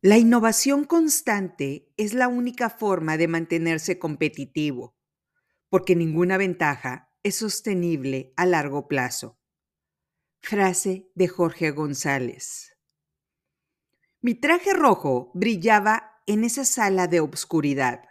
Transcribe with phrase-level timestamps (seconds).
[0.00, 4.96] La innovación constante es la única forma de mantenerse competitivo,
[5.70, 9.40] porque ninguna ventaja es sostenible a largo plazo.
[10.40, 12.76] Frase de Jorge González.
[14.20, 18.04] Mi traje rojo brillaba en esa sala de obscuridad.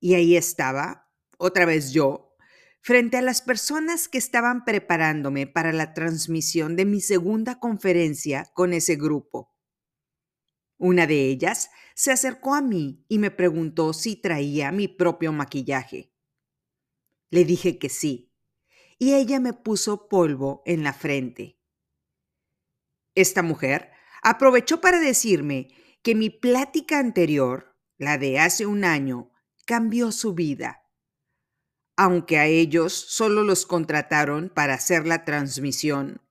[0.00, 2.34] Y ahí estaba, otra vez yo,
[2.80, 8.72] frente a las personas que estaban preparándome para la transmisión de mi segunda conferencia con
[8.72, 9.51] ese grupo.
[10.84, 16.12] Una de ellas se acercó a mí y me preguntó si traía mi propio maquillaje.
[17.30, 18.34] Le dije que sí,
[18.98, 21.56] y ella me puso polvo en la frente.
[23.14, 23.92] Esta mujer
[24.24, 25.68] aprovechó para decirme
[26.02, 29.30] que mi plática anterior, la de hace un año,
[29.64, 30.90] cambió su vida.
[31.96, 36.22] Aunque a ellos solo los contrataron para hacer la transmisión,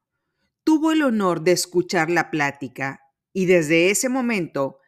[0.65, 4.79] tuvo el honor de escuchar la plática y desde ese momento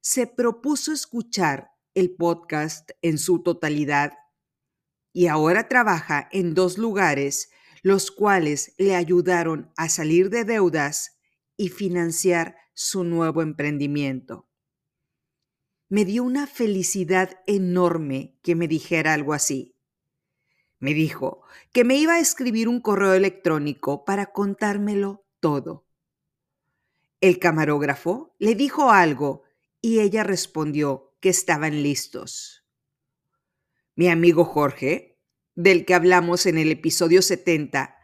[0.00, 4.12] se propuso escuchar el podcast en su totalidad
[5.12, 7.50] y ahora trabaja en dos lugares
[7.82, 11.18] los cuales le ayudaron a salir de deudas
[11.56, 14.48] y financiar su nuevo emprendimiento.
[15.88, 19.76] Me dio una felicidad enorme que me dijera algo así.
[20.78, 25.81] Me dijo que me iba a escribir un correo electrónico para contármelo todo.
[27.22, 29.44] El camarógrafo le dijo algo
[29.80, 32.66] y ella respondió que estaban listos.
[33.94, 35.20] Mi amigo Jorge,
[35.54, 37.96] del que hablamos en el episodio 70,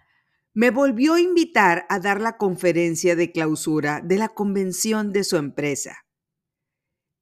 [0.55, 5.37] me volvió a invitar a dar la conferencia de clausura de la convención de su
[5.37, 6.07] empresa.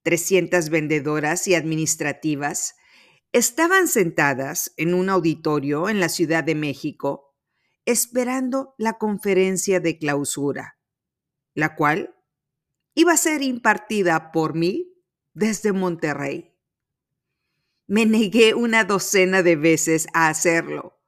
[0.03, 2.75] 300 vendedoras y administrativas
[3.33, 7.35] estaban sentadas en un auditorio en la Ciudad de México
[7.87, 10.76] esperando la conferencia de clausura
[11.57, 12.15] la cual
[12.95, 14.95] iba a ser impartida por mí
[15.33, 16.55] desde Monterrey.
[17.87, 21.01] Me negué una docena de veces a hacerlo,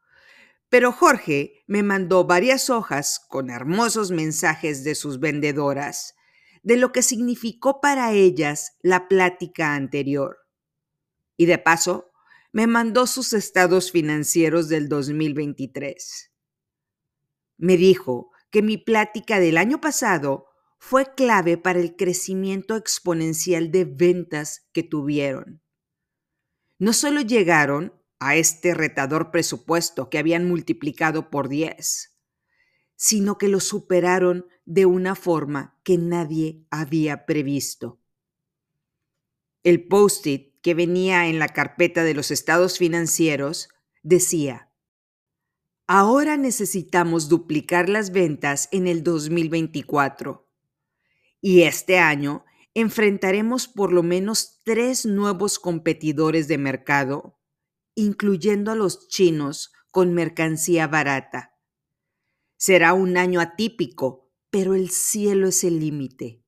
[0.70, 6.14] pero Jorge me mandó varias hojas con hermosos mensajes de sus vendedoras,
[6.62, 10.38] de lo que significó para ellas la plática anterior.
[11.36, 12.10] Y de paso,
[12.53, 16.32] me mandó sus estados financieros del 2023.
[17.59, 20.47] Me dijo que mi plática del año pasado
[20.78, 25.62] fue clave para el crecimiento exponencial de ventas que tuvieron.
[26.78, 32.16] No solo llegaron a este retador presupuesto que habían multiplicado por 10,
[32.97, 38.00] sino que lo superaron de una forma que nadie había previsto.
[39.62, 43.69] El post-it que venía en la carpeta de los estados financieros
[44.03, 44.67] decía,
[45.91, 50.47] Ahora necesitamos duplicar las ventas en el 2024.
[51.41, 52.44] Y este año
[52.75, 57.41] enfrentaremos por lo menos tres nuevos competidores de mercado,
[57.94, 61.56] incluyendo a los chinos con mercancía barata.
[62.59, 66.44] Será un año atípico, pero el cielo es el límite.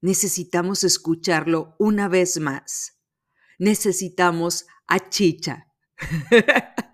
[0.00, 3.02] Necesitamos escucharlo una vez más.
[3.58, 5.66] Necesitamos a Chicha.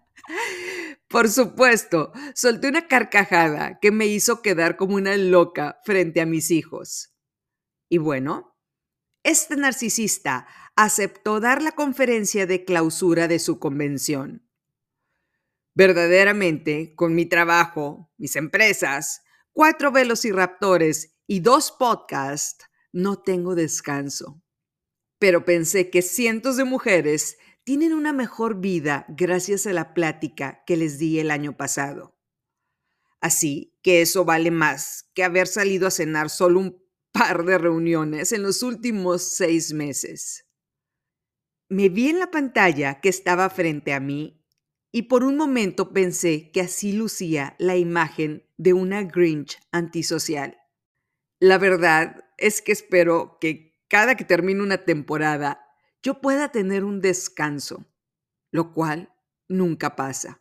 [1.09, 6.51] Por supuesto, solté una carcajada que me hizo quedar como una loca frente a mis
[6.51, 7.15] hijos.
[7.89, 8.55] Y bueno,
[9.23, 10.47] este narcisista
[10.77, 14.47] aceptó dar la conferencia de clausura de su convención.
[15.75, 24.43] Verdaderamente, con mi trabajo, mis empresas, cuatro velociraptores y dos podcasts, no tengo descanso.
[25.19, 27.39] Pero pensé que cientos de mujeres
[27.69, 32.17] tienen una mejor vida gracias a la plática que les di el año pasado.
[33.21, 38.33] Así que eso vale más que haber salido a cenar solo un par de reuniones
[38.33, 40.47] en los últimos seis meses.
[41.69, 44.43] Me vi en la pantalla que estaba frente a mí
[44.91, 50.57] y por un momento pensé que así lucía la imagen de una Grinch antisocial.
[51.39, 55.68] La verdad es que espero que cada que termine una temporada
[56.03, 57.85] yo pueda tener un descanso,
[58.51, 59.13] lo cual
[59.49, 60.41] nunca pasa.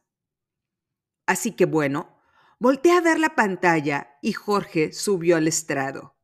[1.25, 2.19] Así que bueno,
[2.59, 6.15] volteé a ver la pantalla y Jorge subió al estrado.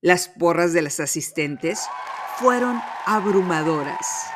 [0.00, 1.86] Las porras de las asistentes
[2.38, 4.30] fueron abrumadoras.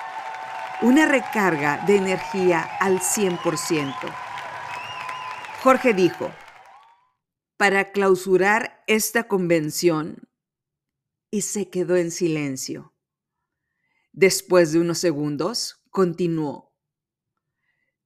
[0.83, 3.95] Una recarga de energía al 100%.
[5.63, 6.31] Jorge dijo,
[7.57, 10.29] para clausurar esta convención,
[11.31, 12.94] y se quedó en silencio.
[14.17, 16.73] Después de unos segundos, continuó.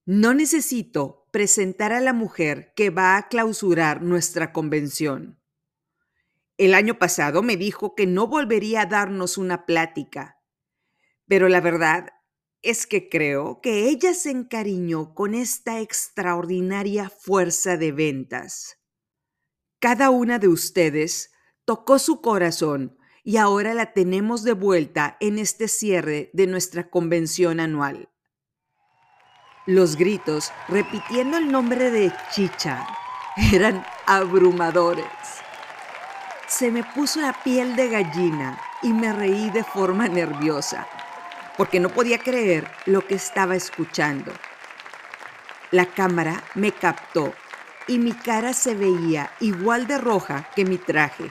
[0.06, 5.38] No necesito presentar a la mujer que va a clausurar nuestra convención.
[6.56, 10.40] El año pasado me dijo que no volvería a darnos una plática,
[11.26, 12.08] pero la verdad
[12.62, 18.78] es que creo que ella se encariñó con esta extraordinaria fuerza de ventas.
[19.78, 21.32] Cada una de ustedes
[21.66, 22.97] tocó su corazón
[23.28, 28.08] y ahora la tenemos de vuelta en este cierre de nuestra convención anual.
[29.66, 32.88] Los gritos, repitiendo el nombre de Chicha,
[33.52, 35.04] eran abrumadores.
[36.46, 40.88] Se me puso la piel de gallina y me reí de forma nerviosa
[41.58, 44.32] porque no podía creer lo que estaba escuchando.
[45.70, 47.34] La cámara me captó
[47.88, 51.30] y mi cara se veía igual de roja que mi traje.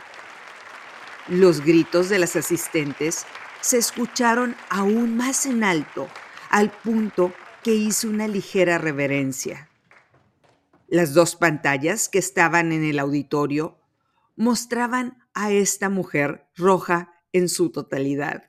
[1.27, 3.25] Los gritos de las asistentes
[3.61, 6.07] se escucharon aún más en alto,
[6.49, 7.33] al punto
[7.63, 9.69] que hice una ligera reverencia.
[10.87, 13.77] Las dos pantallas que estaban en el auditorio
[14.35, 18.47] mostraban a esta mujer roja en su totalidad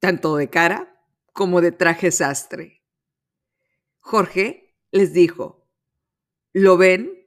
[0.00, 0.98] tanto de cara
[1.32, 2.82] como de traje sastre.
[4.00, 5.68] Jorge les dijo,
[6.52, 7.19] ¿lo ven?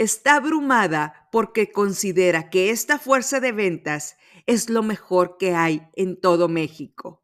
[0.00, 4.16] Está abrumada porque considera que esta fuerza de ventas
[4.46, 7.22] es lo mejor que hay en todo México.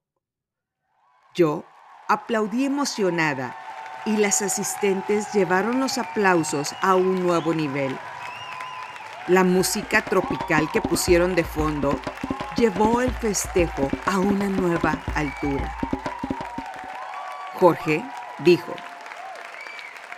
[1.34, 1.64] Yo
[2.06, 3.56] aplaudí emocionada
[4.04, 7.96] y las asistentes llevaron los aplausos a un nuevo nivel.
[9.26, 11.98] La música tropical que pusieron de fondo
[12.58, 15.74] llevó el festejo a una nueva altura.
[17.54, 18.04] Jorge
[18.40, 18.74] dijo,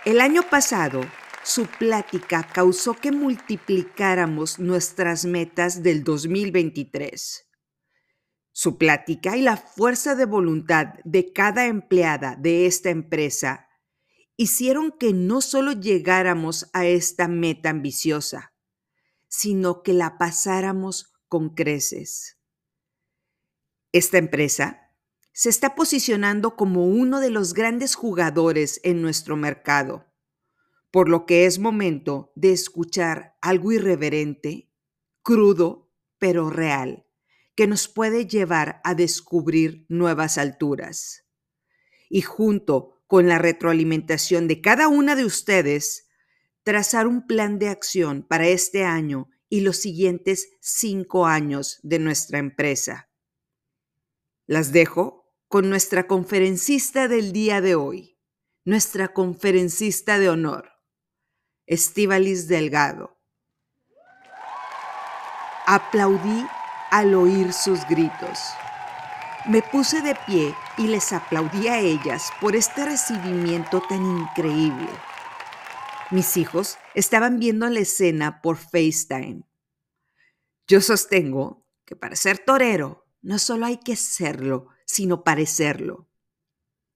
[0.03, 0.99] el año pasado
[1.49, 7.47] su plática causó que multiplicáramos nuestras metas del 2023.
[8.51, 13.67] Su plática y la fuerza de voluntad de cada empleada de esta empresa
[14.37, 18.53] hicieron que no solo llegáramos a esta meta ambiciosa,
[19.27, 22.37] sino que la pasáramos con creces.
[23.91, 24.93] Esta empresa
[25.33, 30.08] se está posicionando como uno de los grandes jugadores en nuestro mercado,
[30.91, 34.71] por lo que es momento de escuchar algo irreverente,
[35.21, 37.05] crudo, pero real,
[37.55, 41.25] que nos puede llevar a descubrir nuevas alturas.
[42.09, 46.07] Y junto con la retroalimentación de cada una de ustedes,
[46.63, 52.39] trazar un plan de acción para este año y los siguientes cinco años de nuestra
[52.39, 53.09] empresa.
[54.45, 58.19] Las dejo con nuestra conferencista del día de hoy,
[58.65, 60.78] nuestra conferencista de honor,
[61.69, 63.15] Estivalis Delgado.
[65.67, 66.47] Aplaudí
[66.89, 68.39] al oír sus gritos.
[69.45, 74.89] Me puse de pie y les aplaudí a ellas por este recibimiento tan increíble.
[76.09, 79.43] Mis hijos estaban viendo la escena por FaceTime.
[80.67, 86.09] Yo sostengo que para ser torero no solo hay que serlo, sino parecerlo.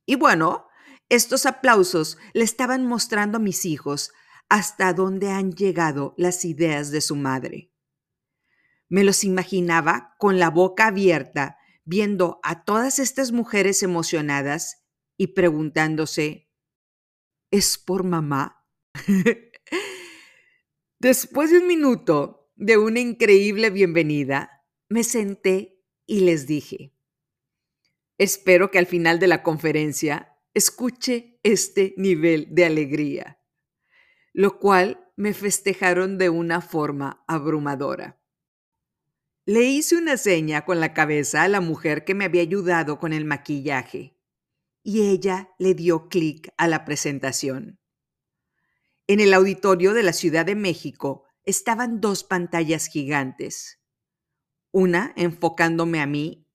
[0.08, 0.66] Y bueno,
[1.10, 4.12] estos aplausos le estaban mostrando a mis hijos
[4.54, 7.72] hasta dónde han llegado las ideas de su madre.
[8.88, 14.86] Me los imaginaba con la boca abierta, viendo a todas estas mujeres emocionadas
[15.18, 16.52] y preguntándose,
[17.50, 18.64] ¿es por mamá?
[21.00, 26.94] Después de un minuto de una increíble bienvenida, me senté y les dije,
[28.20, 33.40] espero que al final de la conferencia escuche este nivel de alegría,
[34.34, 38.20] lo cual me festejaron de una forma abrumadora.
[39.46, 43.14] Le hice una seña con la cabeza a la mujer que me había ayudado con
[43.14, 44.18] el maquillaje
[44.82, 47.80] y ella le dio clic a la presentación.
[49.06, 53.82] En el auditorio de la Ciudad de México estaban dos pantallas gigantes,
[54.72, 56.48] una enfocándome a mí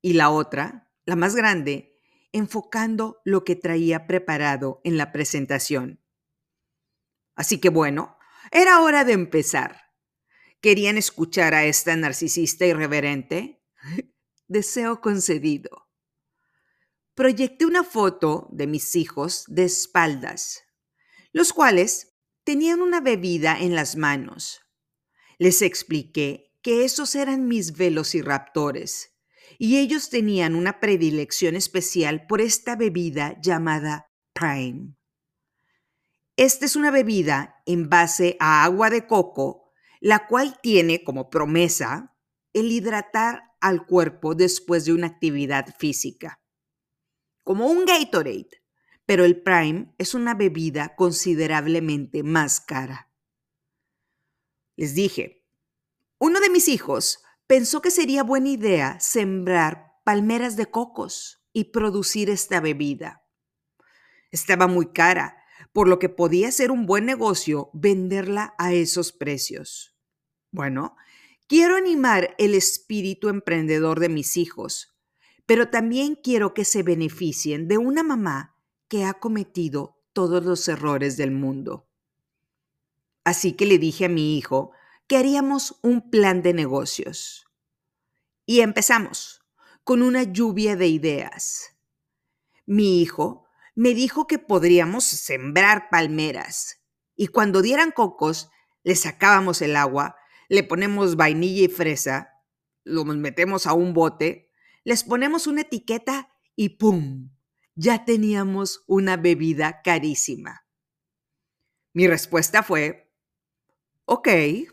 [0.00, 1.98] y la otra, la más grande,
[2.32, 6.00] enfocando lo que traía preparado en la presentación.
[7.36, 8.18] Así que bueno,
[8.50, 9.92] era hora de empezar.
[10.60, 13.62] ¿Querían escuchar a esta narcisista irreverente?
[14.48, 15.88] Deseo concedido.
[17.14, 20.66] Proyecté una foto de mis hijos de espaldas
[21.36, 24.62] los cuales tenían una bebida en las manos.
[25.36, 29.18] Les expliqué que esos eran mis velociraptores
[29.58, 34.95] y ellos tenían una predilección especial por esta bebida llamada Prime.
[36.36, 42.14] Esta es una bebida en base a agua de coco, la cual tiene como promesa
[42.52, 46.40] el hidratar al cuerpo después de una actividad física.
[47.42, 48.62] Como un Gatorade,
[49.06, 53.10] pero el Prime es una bebida considerablemente más cara.
[54.76, 55.46] Les dije,
[56.18, 62.28] Uno de mis hijos pensó que sería buena idea sembrar palmeras de cocos y producir
[62.28, 63.22] esta bebida.
[64.30, 65.36] Estaba muy cara,
[65.76, 69.94] por lo que podía ser un buen negocio venderla a esos precios.
[70.50, 70.96] Bueno,
[71.48, 74.96] quiero animar el espíritu emprendedor de mis hijos,
[75.44, 78.56] pero también quiero que se beneficien de una mamá
[78.88, 81.90] que ha cometido todos los errores del mundo.
[83.22, 84.70] Así que le dije a mi hijo
[85.06, 87.50] que haríamos un plan de negocios.
[88.46, 89.42] Y empezamos
[89.84, 91.76] con una lluvia de ideas.
[92.64, 93.45] Mi hijo
[93.76, 96.82] me dijo que podríamos sembrar palmeras
[97.14, 98.50] y cuando dieran cocos,
[98.82, 100.16] le sacábamos el agua,
[100.48, 102.32] le ponemos vainilla y fresa,
[102.82, 104.50] los metemos a un bote,
[104.82, 107.30] les ponemos una etiqueta y ¡pum!
[107.76, 110.66] Ya teníamos una bebida carísima.
[111.92, 113.12] Mi respuesta fue,
[114.06, 114.28] ok,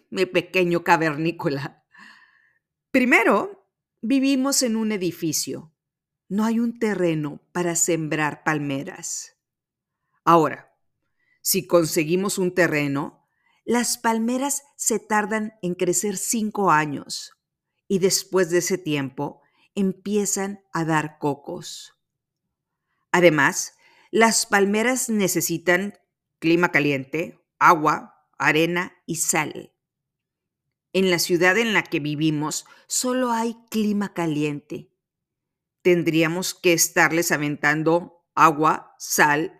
[0.09, 1.85] mi pequeño cavernícola.
[2.89, 3.63] Primero,
[4.05, 5.72] Vivimos en un edificio.
[6.33, 9.37] No hay un terreno para sembrar palmeras.
[10.25, 10.75] Ahora,
[11.43, 13.23] si conseguimos un terreno,
[13.65, 17.33] las palmeras se tardan en crecer cinco años
[17.87, 19.43] y después de ese tiempo
[19.75, 21.93] empiezan a dar cocos.
[23.11, 23.75] Además,
[24.09, 25.99] las palmeras necesitan
[26.39, 29.71] clima caliente, agua, arena y sal.
[30.93, 34.92] En la ciudad en la que vivimos solo hay clima caliente.
[35.83, 39.59] Tendríamos que estarles aventando agua, sal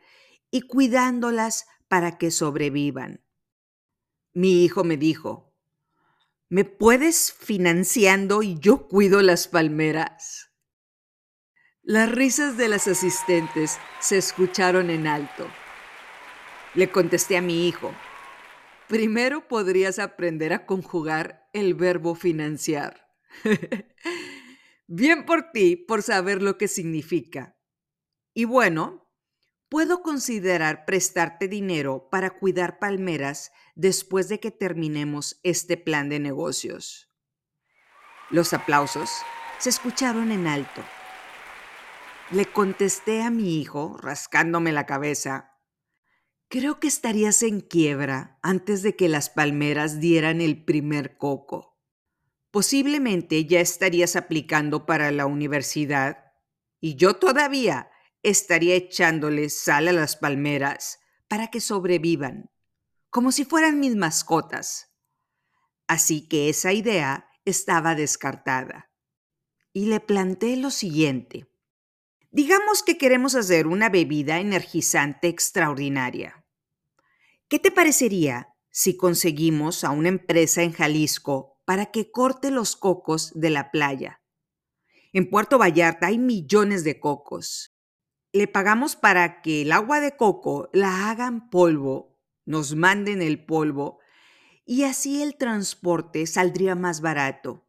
[0.50, 3.24] y cuidándolas para que sobrevivan.
[4.34, 5.56] Mi hijo me dijo,
[6.50, 10.50] ¿me puedes financiando y yo cuido las palmeras?
[11.84, 15.48] Las risas de las asistentes se escucharon en alto.
[16.74, 17.94] Le contesté a mi hijo,
[18.94, 23.10] Primero podrías aprender a conjugar el verbo financiar.
[24.88, 27.58] Bien por ti por saber lo que significa.
[28.34, 29.10] Y bueno,
[29.70, 37.10] puedo considerar prestarte dinero para cuidar palmeras después de que terminemos este plan de negocios.
[38.30, 39.10] Los aplausos
[39.60, 40.84] se escucharon en alto.
[42.32, 45.54] Le contesté a mi hijo, rascándome la cabeza,
[46.54, 51.73] Creo que estarías en quiebra antes de que las palmeras dieran el primer coco.
[52.54, 56.34] Posiblemente ya estarías aplicando para la universidad
[56.80, 57.90] y yo todavía
[58.22, 62.52] estaría echándole sal a las palmeras para que sobrevivan,
[63.10, 64.94] como si fueran mis mascotas.
[65.88, 68.92] Así que esa idea estaba descartada.
[69.74, 71.48] Y le planteé lo siguiente.
[72.30, 76.46] Digamos que queremos hacer una bebida energizante extraordinaria.
[77.48, 83.32] ¿Qué te parecería si conseguimos a una empresa en Jalisco para que corte los cocos
[83.36, 84.22] de la playa?
[85.12, 87.76] En Puerto Vallarta hay millones de cocos.
[88.32, 94.00] Le pagamos para que el agua de coco la hagan polvo, nos manden el polvo
[94.66, 97.68] y así el transporte saldría más barato.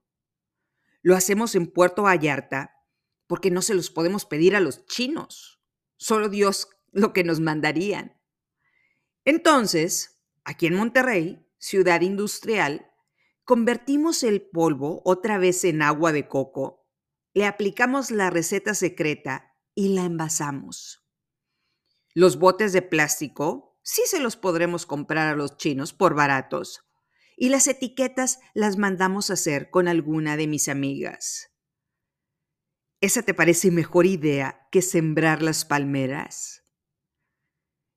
[1.02, 2.74] Lo hacemos en Puerto Vallarta
[3.26, 5.60] porque no se los podemos pedir a los chinos.
[5.96, 8.18] Solo Dios lo que nos mandarían.
[9.24, 12.90] Entonces, aquí en Monterrey, ciudad industrial,
[13.44, 16.86] convertimos el polvo otra vez en agua de coco,
[17.34, 21.04] le aplicamos la receta secreta y la envasamos.
[22.14, 26.84] Los botes de plástico sí se los podremos comprar a los chinos por baratos
[27.36, 31.50] y las etiquetas las mandamos a hacer con alguna de mis amigas.
[33.00, 36.62] ¿Esa te parece mejor idea que sembrar las palmeras?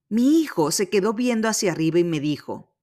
[0.10, 2.77] Mi hijo se quedó viendo hacia arriba y me dijo,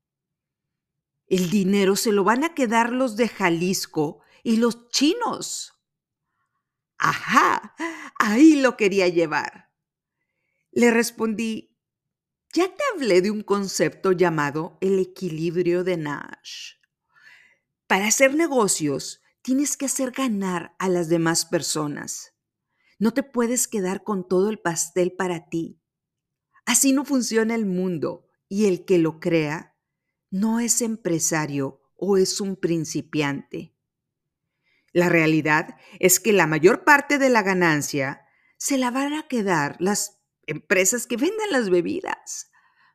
[1.27, 5.73] el dinero se lo van a quedar los de Jalisco y los chinos.
[6.99, 7.75] Ajá,
[8.19, 9.73] ahí lo quería llevar.
[10.71, 11.79] Le respondí,
[12.53, 16.75] ya te hablé de un concepto llamado el equilibrio de Nash.
[17.87, 22.35] Para hacer negocios tienes que hacer ganar a las demás personas.
[22.99, 25.81] No te puedes quedar con todo el pastel para ti.
[26.65, 29.74] Así no funciona el mundo y el que lo crea
[30.35, 33.73] no es empresario o es un principiante.
[34.93, 38.27] La realidad es que la mayor parte de la ganancia
[38.57, 42.51] se la van a quedar las empresas que venden las bebidas.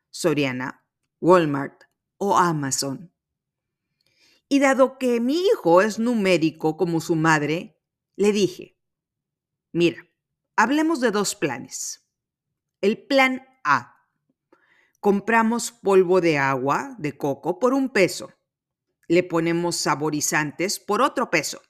[0.09, 0.85] Soriana,
[1.21, 1.83] Walmart
[2.17, 3.13] o Amazon.
[4.49, 7.79] Y dado que mi hijo es numérico como su madre,
[8.17, 8.77] le dije,
[9.71, 10.05] mira,
[10.57, 12.05] hablemos de dos planes.
[12.81, 13.98] El plan a.
[14.99, 18.33] Compramos polvo de agua de coco por un peso.
[19.07, 21.61] le ponemos saborizantes por otro peso.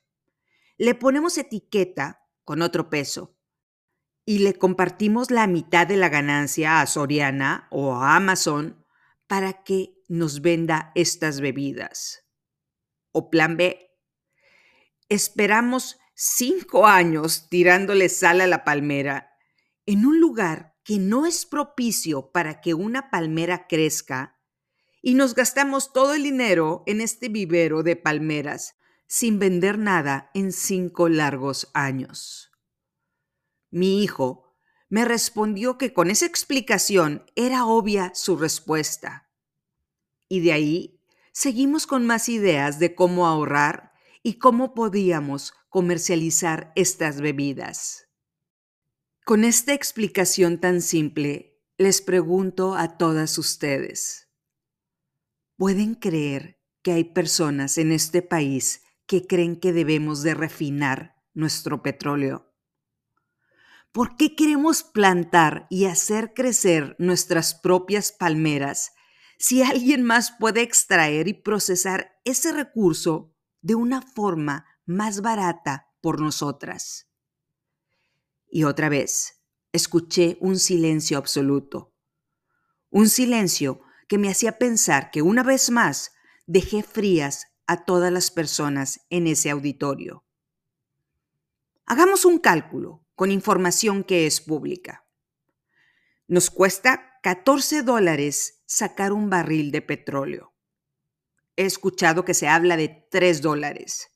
[0.78, 3.38] Le ponemos etiqueta con otro peso.
[4.26, 8.86] Y le compartimos la mitad de la ganancia a Soriana o a Amazon
[9.26, 12.26] para que nos venda estas bebidas.
[13.12, 13.90] O plan B.
[15.08, 19.32] Esperamos cinco años tirándole sal a la palmera
[19.86, 24.40] en un lugar que no es propicio para que una palmera crezca
[25.04, 28.74] y nos gastamos todo el dinero en este vivero de palmeras
[29.06, 32.52] sin vender nada en cinco largos años.
[33.70, 34.56] Mi hijo
[34.90, 39.30] me respondió que con esa explicación era obvia su respuesta.
[40.28, 41.00] Y de ahí
[41.32, 43.94] seguimos con más ideas de cómo ahorrar
[44.24, 48.09] y cómo podíamos comercializar estas bebidas.
[49.30, 54.28] Con esta explicación tan simple, les pregunto a todas ustedes,
[55.56, 61.84] ¿Pueden creer que hay personas en este país que creen que debemos de refinar nuestro
[61.84, 62.52] petróleo?
[63.92, 68.94] ¿Por qué queremos plantar y hacer crecer nuestras propias palmeras
[69.38, 76.20] si alguien más puede extraer y procesar ese recurso de una forma más barata por
[76.20, 77.09] nosotras?
[78.50, 81.94] Y otra vez, escuché un silencio absoluto.
[82.90, 86.12] Un silencio que me hacía pensar que una vez más
[86.48, 90.26] dejé frías a todas las personas en ese auditorio.
[91.86, 95.06] Hagamos un cálculo con información que es pública.
[96.28, 100.54] Nos cuesta 14 dólares sacar un barril de petróleo.
[101.56, 104.10] He escuchado que se habla de 3 dólares.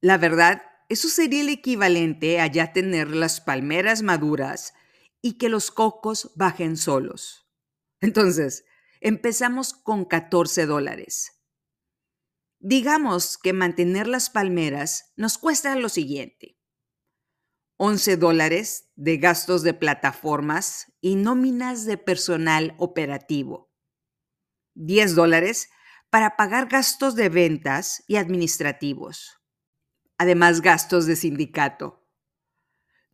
[0.00, 4.74] La verdad, eso sería el equivalente a ya tener las palmeras maduras
[5.22, 7.48] y que los cocos bajen solos.
[8.00, 8.64] Entonces,
[9.00, 11.40] Empezamos con 14 dólares.
[12.58, 16.58] Digamos que mantener las palmeras nos cuesta lo siguiente.
[17.76, 23.70] 11 dólares de gastos de plataformas y nóminas de personal operativo.
[24.74, 25.68] 10 dólares
[26.08, 29.42] para pagar gastos de ventas y administrativos.
[30.18, 32.06] Además, gastos de sindicato.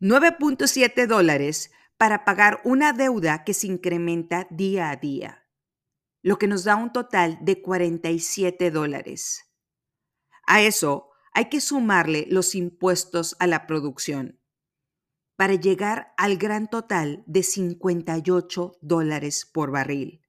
[0.01, 5.43] 9.7 dólares para pagar una deuda que se incrementa día a día
[6.23, 9.45] lo que nos da un total de 47 dólares.
[10.47, 14.41] A eso hay que sumarle los impuestos a la producción
[15.37, 20.23] para llegar al gran total de 58 dólares por barril.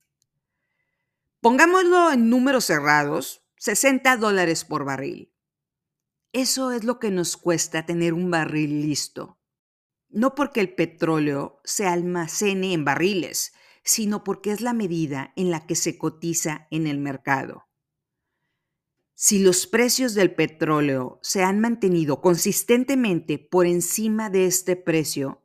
[1.42, 5.33] Pongámoslo en números cerrados, 60 dólares por barril.
[6.34, 9.38] Eso es lo que nos cuesta tener un barril listo.
[10.10, 15.68] No porque el petróleo se almacene en barriles, sino porque es la medida en la
[15.68, 17.68] que se cotiza en el mercado.
[19.14, 25.44] Si los precios del petróleo se han mantenido consistentemente por encima de este precio,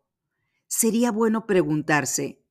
[0.68, 2.42] sería bueno preguntarse,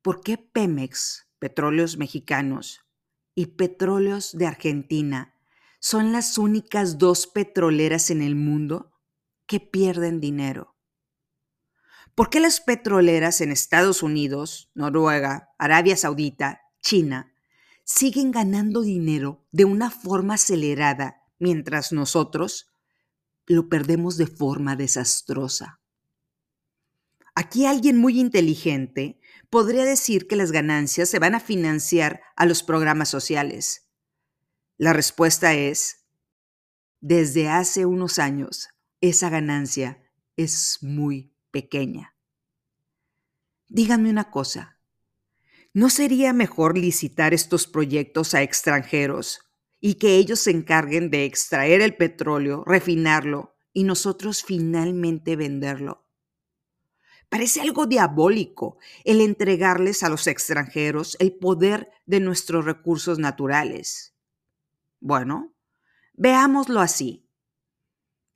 [0.00, 2.86] ¿por qué Pemex, Petróleos Mexicanos,
[3.34, 5.35] y Petróleos de Argentina
[5.88, 8.92] son las únicas dos petroleras en el mundo
[9.46, 10.74] que pierden dinero?
[12.16, 17.32] ¿Por qué las petroleras en Estados Unidos, Noruega, Arabia Saudita, China,
[17.84, 22.66] siguen ganando dinero de una forma acelerada mientras nosotros
[23.46, 25.80] lo perdemos de forma desastrosa?
[27.36, 29.20] Aquí alguien muy inteligente
[29.50, 33.85] podría decir que las ganancias se van a financiar a los programas sociales.
[34.78, 36.04] La respuesta es,
[37.00, 38.68] desde hace unos años,
[39.00, 40.02] esa ganancia
[40.36, 42.14] es muy pequeña.
[43.68, 44.78] Díganme una cosa,
[45.72, 49.40] ¿no sería mejor licitar estos proyectos a extranjeros
[49.80, 56.06] y que ellos se encarguen de extraer el petróleo, refinarlo y nosotros finalmente venderlo?
[57.30, 64.15] Parece algo diabólico el entregarles a los extranjeros el poder de nuestros recursos naturales.
[65.06, 65.54] Bueno,
[66.14, 67.30] veámoslo así.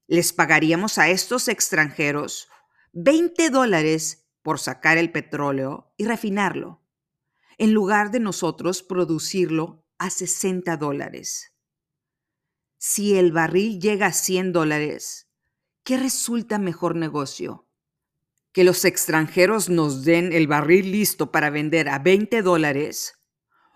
[0.06, 2.48] Les pagaríamos a estos extranjeros
[2.92, 6.86] 20 dólares por sacar el petróleo y refinarlo,
[7.58, 11.56] en lugar de nosotros producirlo a 60 dólares.
[12.78, 15.28] Si el barril llega a 100 dólares,
[15.82, 17.68] ¿qué resulta mejor negocio?
[18.52, 23.14] ¿Que los extranjeros nos den el barril listo para vender a 20 dólares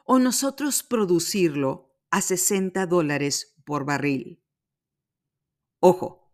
[0.05, 4.40] o nosotros producirlo a 60 dólares por barril?
[5.81, 6.33] Ojo,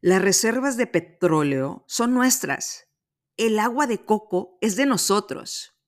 [0.00, 2.88] las reservas de petróleo son nuestras.
[3.36, 5.78] El agua de coco es de nosotros.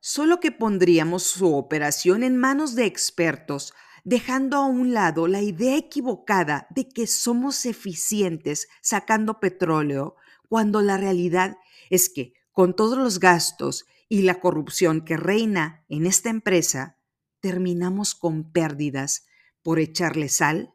[0.00, 5.76] Solo que pondríamos su operación en manos de expertos dejando a un lado la idea
[5.76, 10.16] equivocada de que somos eficientes sacando petróleo,
[10.48, 11.58] cuando la realidad
[11.90, 16.98] es que con todos los gastos y la corrupción que reina en esta empresa,
[17.42, 19.26] terminamos con pérdidas
[19.62, 20.74] por echarle sal,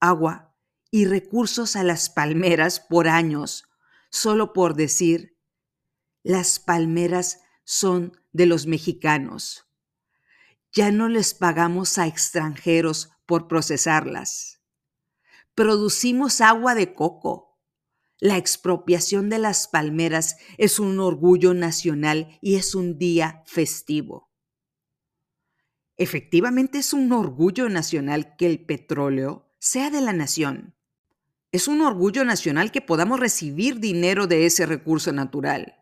[0.00, 0.56] agua
[0.90, 3.64] y recursos a las palmeras por años,
[4.08, 5.36] solo por decir,
[6.22, 9.68] las palmeras son de los mexicanos.
[10.72, 14.62] Ya no les pagamos a extranjeros por procesarlas.
[15.54, 17.58] Producimos agua de coco.
[18.18, 24.25] La expropiación de las palmeras es un orgullo nacional y es un día festivo.
[25.98, 30.74] Efectivamente es un orgullo nacional que el petróleo sea de la nación.
[31.52, 35.76] Es un orgullo nacional que podamos recibir dinero de ese recurso natural.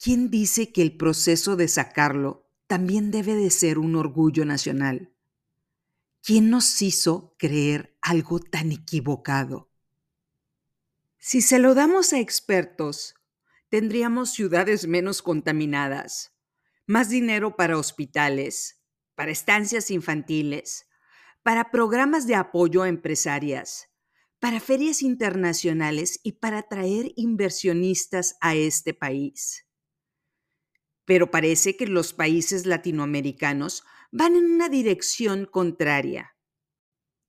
[0.00, 5.12] ¿Quién dice que el proceso de sacarlo también debe de ser un orgullo nacional?
[6.22, 9.70] ¿Quién nos hizo creer algo tan equivocado?
[11.18, 13.14] Si se lo damos a expertos,
[13.68, 16.32] tendríamos ciudades menos contaminadas,
[16.86, 18.75] más dinero para hospitales,
[19.16, 20.86] para estancias infantiles,
[21.42, 23.88] para programas de apoyo a empresarias,
[24.38, 29.66] para ferias internacionales y para atraer inversionistas a este país
[31.06, 36.36] pero parece que los países latinoamericanos van en una dirección contraria.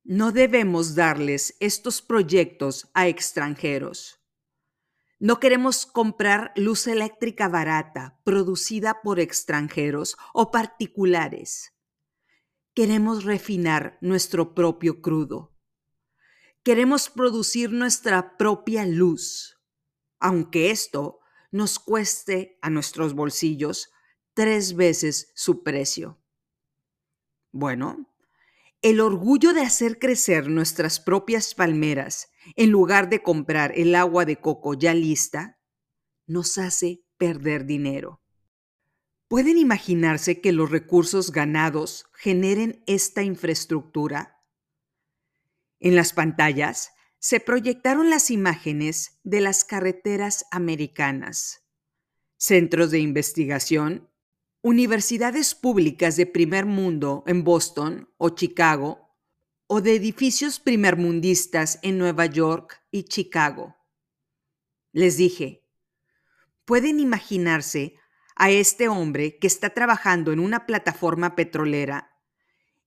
[0.03, 4.19] No debemos darles estos proyectos a extranjeros.
[5.19, 11.73] No queremos comprar luz eléctrica barata producida por extranjeros o particulares.
[12.77, 15.51] Queremos refinar nuestro propio crudo.
[16.61, 19.59] Queremos producir nuestra propia luz,
[20.19, 21.17] aunque esto
[21.49, 23.89] nos cueste a nuestros bolsillos
[24.35, 26.21] tres veces su precio.
[27.51, 28.13] Bueno,
[28.83, 34.39] el orgullo de hacer crecer nuestras propias palmeras en lugar de comprar el agua de
[34.39, 35.59] coco ya lista,
[36.27, 38.21] nos hace perder dinero.
[39.27, 44.41] ¿Pueden imaginarse que los recursos ganados generen esta infraestructura?
[45.81, 51.65] En las pantallas se proyectaron las imágenes de las carreteras americanas,
[52.37, 54.09] centros de investigación,
[54.61, 59.13] universidades públicas de primer mundo en Boston o Chicago,
[59.67, 63.75] o de edificios primermundistas en Nueva York y Chicago.
[64.93, 65.65] Les dije,
[66.63, 67.95] ¿pueden imaginarse
[68.37, 72.11] a este hombre que está trabajando en una plataforma petrolera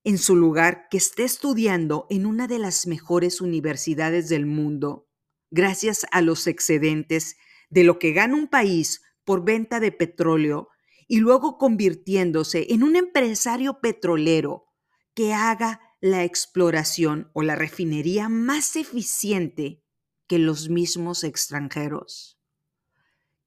[0.05, 5.09] en su lugar que esté estudiando en una de las mejores universidades del mundo,
[5.51, 7.37] gracias a los excedentes
[7.69, 10.69] de lo que gana un país por venta de petróleo
[11.07, 14.67] y luego convirtiéndose en un empresario petrolero
[15.15, 19.85] que haga la exploración o la refinería más eficiente
[20.27, 22.40] que los mismos extranjeros.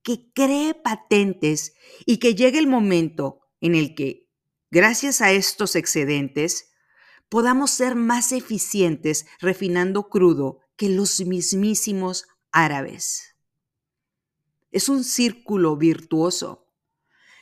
[0.04, 1.74] Que cree patentes
[2.06, 4.24] y que llegue el momento en el que
[4.74, 6.72] gracias a estos excedentes,
[7.30, 13.36] podamos ser más eficientes refinando crudo que los mismísimos árabes.
[14.72, 16.68] Es un círculo virtuoso.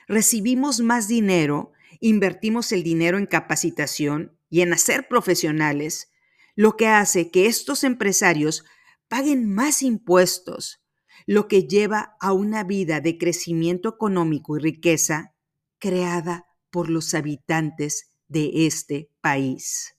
[0.10, 1.72] Recibimos más dinero,
[2.02, 6.12] invertimos el dinero en capacitación y en hacer profesionales,
[6.56, 8.66] lo que hace que estos empresarios
[9.08, 10.81] paguen más impuestos,
[11.26, 15.36] lo que lleva a una vida de crecimiento económico y riqueza
[15.80, 19.96] creada por los habitantes de este país.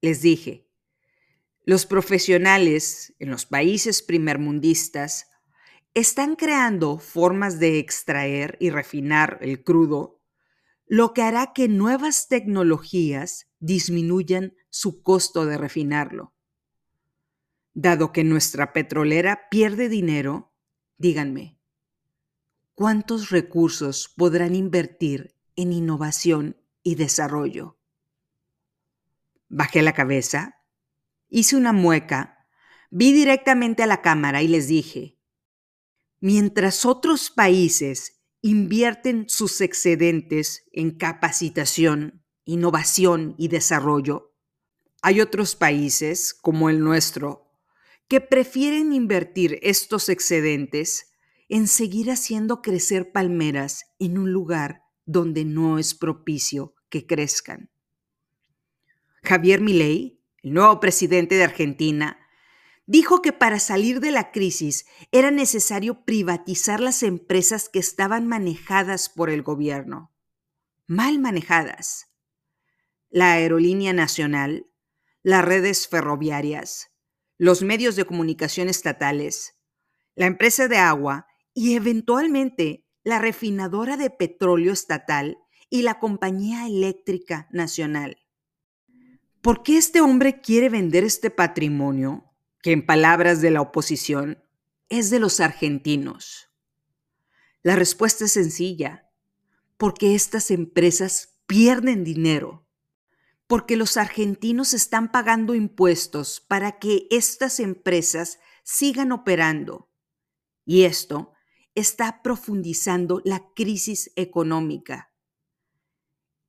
[0.00, 0.68] Les dije,
[1.64, 5.30] los profesionales en los países primermundistas
[5.94, 10.20] están creando formas de extraer y refinar el crudo,
[10.86, 16.33] lo que hará que nuevas tecnologías disminuyan su costo de refinarlo.
[17.74, 20.54] Dado que nuestra petrolera pierde dinero,
[20.96, 21.58] díganme,
[22.74, 27.78] ¿cuántos recursos podrán invertir en innovación y desarrollo.
[29.48, 30.62] Bajé la cabeza,
[31.28, 32.46] hice una mueca,
[32.90, 35.18] vi directamente a la cámara y les dije,
[36.20, 44.32] mientras otros países invierten sus excedentes en capacitación, innovación y desarrollo,
[45.02, 47.43] hay otros países, como el nuestro,
[48.08, 51.12] que prefieren invertir estos excedentes
[51.48, 57.70] en seguir haciendo crecer palmeras en un lugar donde no es propicio que crezcan.
[59.22, 62.18] Javier Milei, el nuevo presidente de Argentina,
[62.86, 69.08] dijo que para salir de la crisis era necesario privatizar las empresas que estaban manejadas
[69.08, 70.12] por el gobierno.
[70.86, 72.10] Mal manejadas.
[73.10, 74.66] la aerolínea nacional,
[75.22, 76.93] las redes ferroviarias,
[77.38, 79.56] los medios de comunicación estatales,
[80.14, 85.38] la empresa de agua y eventualmente la refinadora de petróleo estatal
[85.70, 88.18] y la compañía eléctrica nacional.
[89.40, 94.42] ¿Por qué este hombre quiere vender este patrimonio, que en palabras de la oposición
[94.88, 96.48] es de los argentinos?
[97.62, 99.10] La respuesta es sencilla,
[99.76, 102.63] porque estas empresas pierden dinero,
[103.46, 109.90] porque los argentinos están pagando impuestos para que estas empresas sigan operando.
[110.64, 111.32] Y esto
[111.74, 115.14] está profundizando la crisis económica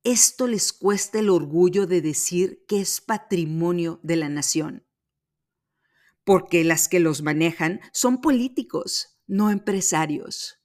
[0.06, 4.86] esto les cuesta el orgullo de decir que es patrimonio de la nación.
[6.22, 10.62] Porque las que los manejan son políticos, no empresarios.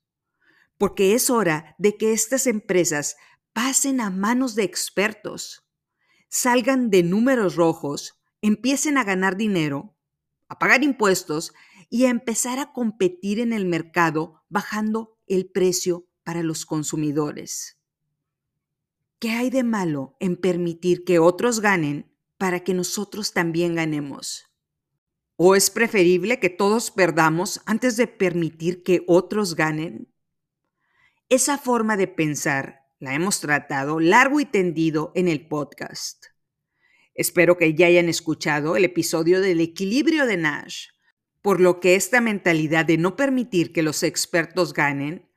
[0.77, 3.15] Porque es hora de que estas empresas
[3.51, 5.67] pasen a manos de expertos,
[6.31, 9.97] salgan de números rojos, empiecen a ganar dinero,
[10.47, 11.53] a pagar impuestos
[11.89, 17.77] y a empezar a competir en el mercado bajando el precio para los consumidores.
[19.19, 24.45] ¿Qué hay de malo en permitir que otros ganen para que nosotros también ganemos?
[25.35, 30.07] ¿O es preferible que todos perdamos antes de permitir que otros ganen?
[31.27, 36.27] Esa forma de pensar la hemos tratado largo y tendido en el podcast.
[37.15, 40.89] Espero que ya hayan escuchado el episodio del equilibrio de Nash,
[41.41, 45.27] por lo que esta mentalidad de no permitir que los expertos ganen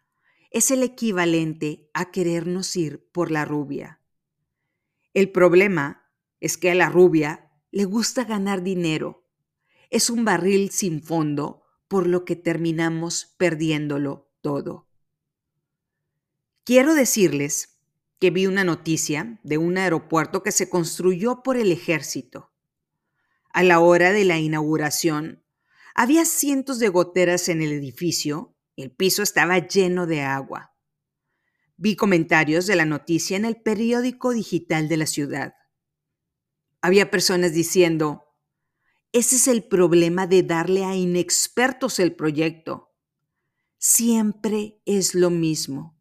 [0.51, 4.03] es el equivalente a querernos ir por la rubia.
[5.15, 9.27] El problema es que a la rubia le gusta ganar dinero.
[9.89, 14.87] Es un barril sin fondo, por lo que terminamos perdiéndolo todo.
[16.65, 17.79] Quiero decirles
[18.19, 22.51] que vi una noticia de un aeropuerto que se construyó por el ejército.
[23.51, 25.45] A la hora de la inauguración,
[25.95, 30.75] había cientos de goteras en el edificio el piso estaba lleno de agua.
[31.77, 35.55] Vi comentarios de la noticia en el periódico digital de la ciudad.
[36.81, 38.35] Había personas diciendo,
[39.13, 42.93] ese es el problema de darle a inexpertos el proyecto.
[43.79, 45.94] Siempre es lo mismo.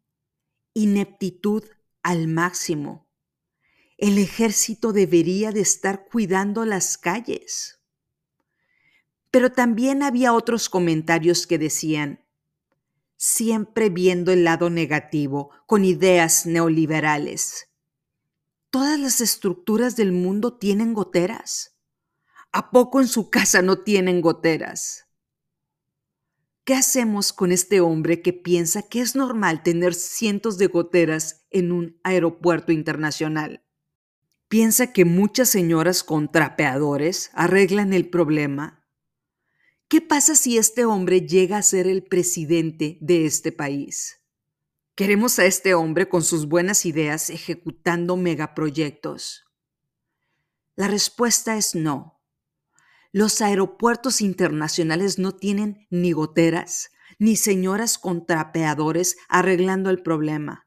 [0.76, 1.62] Ineptitud
[2.02, 3.06] al máximo.
[3.96, 7.80] El ejército debería de estar cuidando las calles.
[9.30, 12.24] Pero también había otros comentarios que decían,
[13.16, 17.68] siempre viendo el lado negativo, con ideas neoliberales.
[18.70, 21.78] Todas las estructuras del mundo tienen goteras.
[22.50, 25.03] ¿A poco en su casa no tienen goteras?
[26.64, 31.72] ¿Qué hacemos con este hombre que piensa que es normal tener cientos de goteras en
[31.72, 33.64] un aeropuerto internacional?
[34.48, 38.84] ¿Piensa que muchas señoras con trapeadores arreglan el problema
[39.88, 44.20] ¿Qué pasa si este hombre llega a ser el presidente de este país?
[44.94, 49.44] ¿Queremos a este hombre con sus buenas ideas ejecutando megaproyectos?
[50.74, 52.13] La respuesta es no.
[53.14, 60.66] Los aeropuertos internacionales no tienen ni goteras, ni señoras con trapeadores arreglando el problema.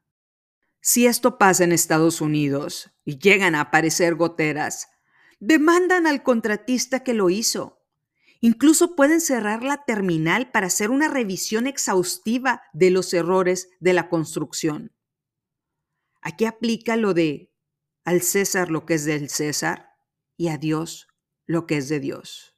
[0.80, 4.88] Si esto pasa en Estados Unidos y llegan a aparecer goteras,
[5.40, 7.78] demandan al contratista que lo hizo
[8.40, 14.08] Incluso pueden cerrar la terminal para hacer una revisión exhaustiva de los errores de la
[14.08, 14.92] construcción.
[16.20, 17.52] Aquí aplica lo de
[18.04, 19.90] al César lo que es del César
[20.36, 21.07] y a Dios
[21.48, 22.54] lo que es de Dios.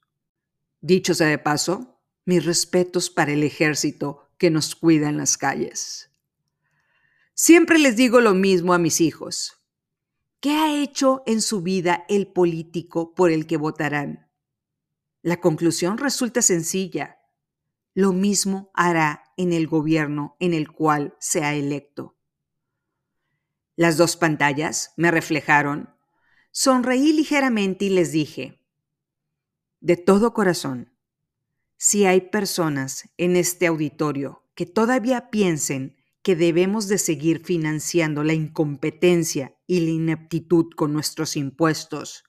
[0.82, 6.10] Dicho sea de paso, mis respetos para el ejército que nos cuida en las calles.
[7.32, 9.62] Siempre les digo lo mismo a mis hijos.
[10.40, 14.28] ¿Qué ha hecho en su vida el político por el que votarán?
[15.22, 17.20] La conclusión resulta sencilla.
[17.94, 22.16] Lo mismo hará en el gobierno en el cual sea electo.
[23.76, 25.94] Las dos pantallas me reflejaron.
[26.50, 28.59] Sonreí ligeramente y les dije,
[29.80, 30.92] de todo corazón,
[31.76, 38.34] si hay personas en este auditorio que todavía piensen que debemos de seguir financiando la
[38.34, 42.24] incompetencia y la ineptitud con nuestros impuestos,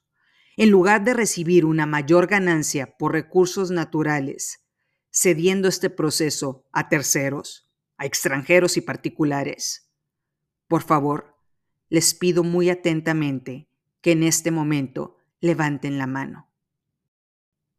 [0.56, 4.64] en lugar de recibir una mayor ganancia por recursos naturales,
[5.10, 9.90] cediendo este proceso a terceros, a extranjeros y particulares.
[10.68, 11.36] Por favor,
[11.90, 13.68] les pido muy atentamente
[14.00, 16.51] que en este momento levanten la mano.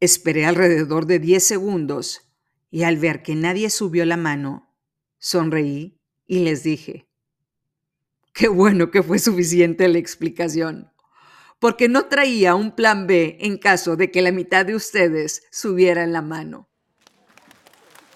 [0.04, 2.30] Esperé alrededor de 10 segundos
[2.70, 4.76] y al ver que nadie subió la mano,
[5.18, 7.08] sonreí y les dije,
[8.34, 10.92] qué bueno que fue suficiente la explicación.
[11.58, 16.04] porque no traía un plan B en caso de que la mitad de ustedes subiera
[16.04, 16.68] en la mano.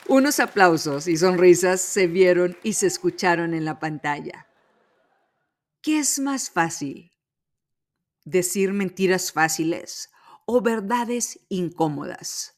[0.09, 4.49] Unos aplausos y sonrisas se vieron y se escucharon en la pantalla.
[5.81, 7.13] ¿Qué es más fácil?
[8.25, 10.09] ¿Decir mentiras fáciles
[10.47, 12.57] o verdades incómodas?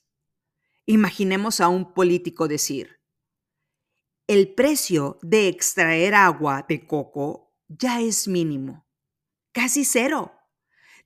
[0.86, 3.00] Imaginemos a un político decir,
[4.28, 8.88] el precio de extraer agua de coco ya es mínimo,
[9.52, 10.34] casi cero.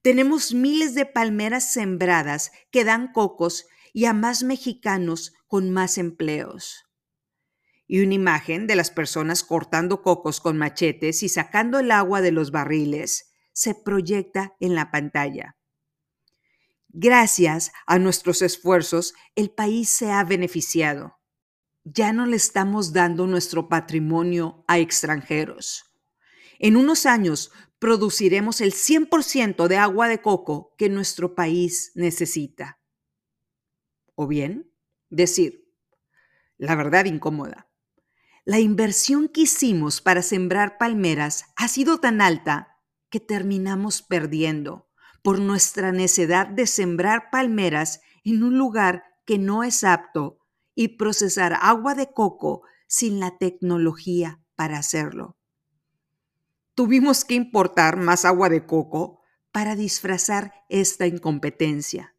[0.01, 6.83] Tenemos miles de palmeras sembradas que dan cocos y a más mexicanos con más empleos.
[7.87, 12.33] Y una imagen de las personas cortando cocos con machetes y sacando el agua de
[12.33, 15.55] los barriles se proyecta en la pantalla.
[16.95, 21.17] Gracias a nuestros esfuerzos, el país se ha beneficiado.
[21.83, 25.85] Ya no le estamos dando nuestro patrimonio a extranjeros.
[26.59, 32.79] En unos años produciremos el 100% de agua de coco que nuestro país necesita.
[34.13, 34.71] O bien,
[35.09, 35.67] decir,
[36.57, 37.71] la verdad incómoda,
[38.45, 42.77] la inversión que hicimos para sembrar palmeras ha sido tan alta
[43.09, 44.92] que terminamos perdiendo
[45.23, 50.37] por nuestra necedad de sembrar palmeras en un lugar que no es apto
[50.75, 55.37] y procesar agua de coco sin la tecnología para hacerlo
[56.75, 62.15] tuvimos que importar más agua de coco para disfrazar esta incompetencia,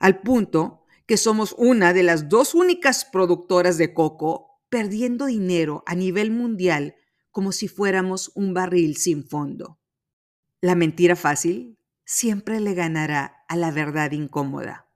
[0.00, 5.94] al punto que somos una de las dos únicas productoras de coco perdiendo dinero a
[5.94, 6.96] nivel mundial
[7.30, 9.78] como si fuéramos un barril sin fondo.
[10.60, 14.88] La mentira fácil siempre le ganará a la verdad incómoda.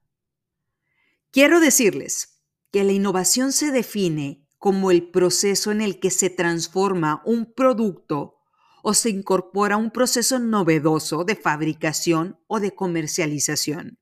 [1.31, 7.23] Quiero decirles que la innovación se define como el proceso en el que se transforma
[7.25, 8.37] un producto
[8.83, 13.99] o se incorpora un proceso novedoso de fabricación o de comercialización.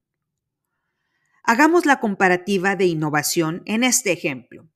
[1.42, 4.68] Hagamos la comparativa de innovación en este ejemplo.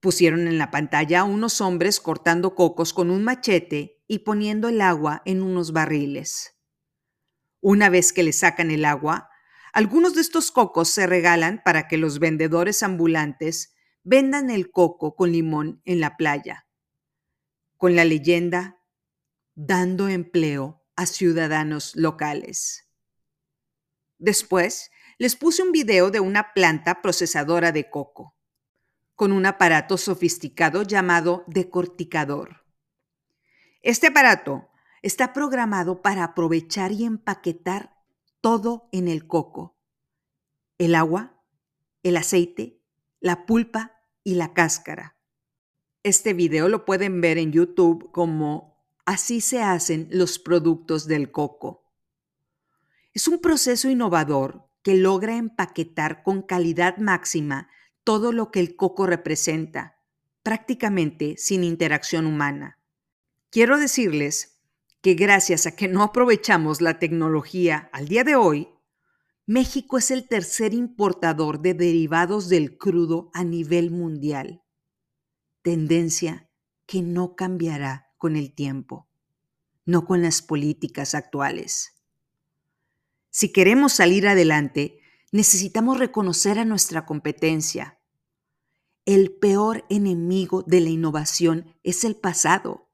[0.00, 4.80] Pusieron en la pantalla a unos hombres cortando cocos con un machete y poniendo el
[4.80, 6.57] agua en unos barriles.
[7.60, 9.30] Una vez que le sacan el agua,
[9.72, 15.32] algunos de estos cocos se regalan para que los vendedores ambulantes vendan el coco con
[15.32, 16.68] limón en la playa
[17.78, 18.82] con la leyenda
[19.54, 22.90] dando empleo a ciudadanos locales.
[24.18, 28.36] Después, les puse un video de una planta procesadora de coco,
[29.14, 32.64] con un aparato sofisticado llamado decorticador.
[33.80, 34.67] Este aparato
[35.02, 37.96] está programado para aprovechar y empaquetar
[38.40, 39.76] todo en el coco.
[40.78, 41.42] El agua,
[42.02, 42.80] el aceite,
[43.20, 45.16] la pulpa y la cáscara.
[46.02, 51.90] Este video lo pueden ver en YouTube como Así se hacen los productos del coco.
[53.14, 57.70] Es un proceso innovador que logra empaquetar con calidad máxima
[58.04, 59.98] todo lo que el coco representa,
[60.42, 62.78] prácticamente sin interacción humana.
[63.48, 64.57] Quiero decirles
[65.00, 68.68] que gracias a que no aprovechamos la tecnología al día de hoy,
[69.46, 74.62] México es el tercer importador de derivados del crudo a nivel mundial
[75.68, 76.48] tendencia
[76.86, 79.06] que no cambiará con el tiempo,
[79.84, 81.92] no con las políticas actuales.
[83.28, 84.98] Si queremos salir adelante,
[85.30, 88.00] necesitamos reconocer a nuestra competencia.
[89.04, 92.87] El peor enemigo de la innovación es el pasado.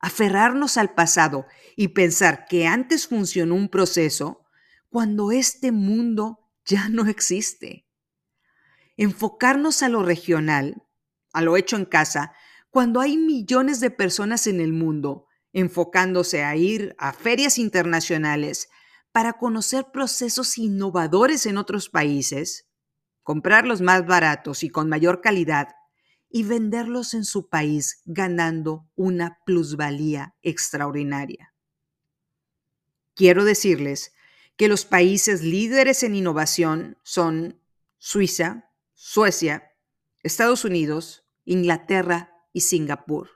[0.00, 4.44] Aferrarnos al pasado y pensar que antes funcionó un proceso
[4.88, 7.86] cuando este mundo ya no existe.
[8.96, 10.82] Enfocarnos a lo regional
[11.32, 12.32] a lo hecho en casa,
[12.70, 18.68] cuando hay millones de personas en el mundo enfocándose a ir a ferias internacionales
[19.10, 22.68] para conocer procesos innovadores en otros países,
[23.24, 25.68] comprarlos más baratos y con mayor calidad
[26.30, 31.52] y venderlos en su país ganando una plusvalía extraordinaria.
[33.14, 34.14] Quiero decirles
[34.56, 37.60] que los países líderes en innovación son
[37.98, 39.72] Suiza, Suecia,
[40.22, 43.28] Estados Unidos, Inglaterra y Singapur.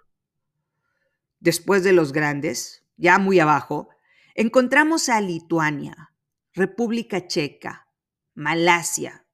[1.40, 3.88] Después de los grandes, ya muy abajo,
[4.34, 6.12] encontramos a Lituania,
[6.53, 7.88] República Checa,
[8.34, 9.26] Malasia,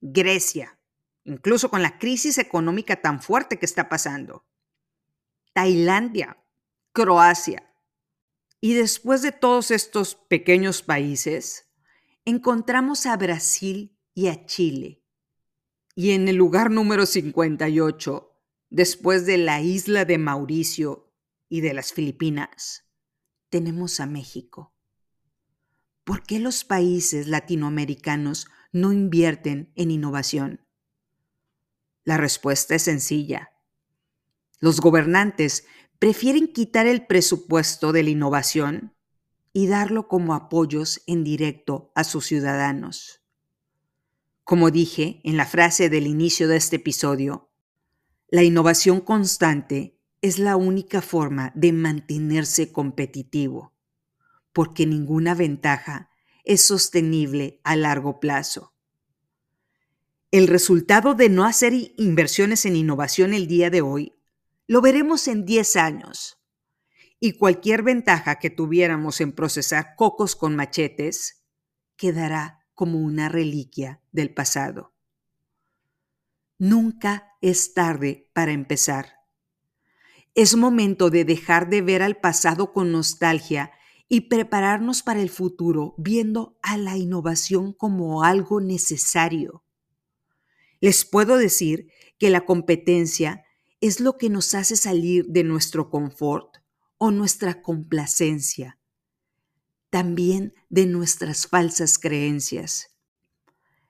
[0.00, 0.78] Grecia,
[1.24, 4.46] incluso con la crisis económica tan fuerte que está pasando,
[5.52, 6.38] Tailandia,
[6.92, 7.70] Croacia.
[8.60, 11.70] Y después de todos estos pequeños países,
[12.24, 15.04] encontramos a Brasil y a Chile,
[15.94, 18.32] y en el lugar número 58,
[18.70, 21.12] después de la isla de Mauricio
[21.48, 22.84] y de las Filipinas,
[23.48, 24.74] tenemos a México.
[26.02, 30.63] ¿Por qué los países latinoamericanos no invierten en innovación?
[32.04, 33.52] La respuesta es sencilla.
[34.60, 35.64] Los gobernantes
[35.98, 38.94] prefieren quitar el presupuesto de la innovación
[39.54, 43.22] y darlo como apoyos en directo a sus ciudadanos.
[44.42, 47.50] Como dije en la frase del inicio de este episodio,
[48.28, 53.72] la innovación constante es la única forma de mantenerse competitivo,
[54.52, 56.10] porque ninguna ventaja
[56.44, 58.73] es sostenible a largo plazo.
[60.34, 64.16] El resultado de no hacer inversiones en innovación el día de hoy
[64.66, 66.42] lo veremos en 10 años.
[67.20, 71.44] Y cualquier ventaja que tuviéramos en procesar cocos con machetes
[71.94, 74.92] quedará como una reliquia del pasado.
[76.58, 79.20] Nunca es tarde para empezar.
[80.34, 83.70] Es momento de dejar de ver al pasado con nostalgia
[84.08, 89.63] y prepararnos para el futuro viendo a la innovación como algo necesario.
[90.84, 93.42] Les puedo decir que la competencia
[93.80, 96.58] es lo que nos hace salir de nuestro confort
[96.98, 98.78] o nuestra complacencia,
[99.88, 102.98] también de nuestras falsas creencias.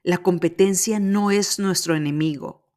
[0.05, 2.70] La competencia no es nuestro enemigo,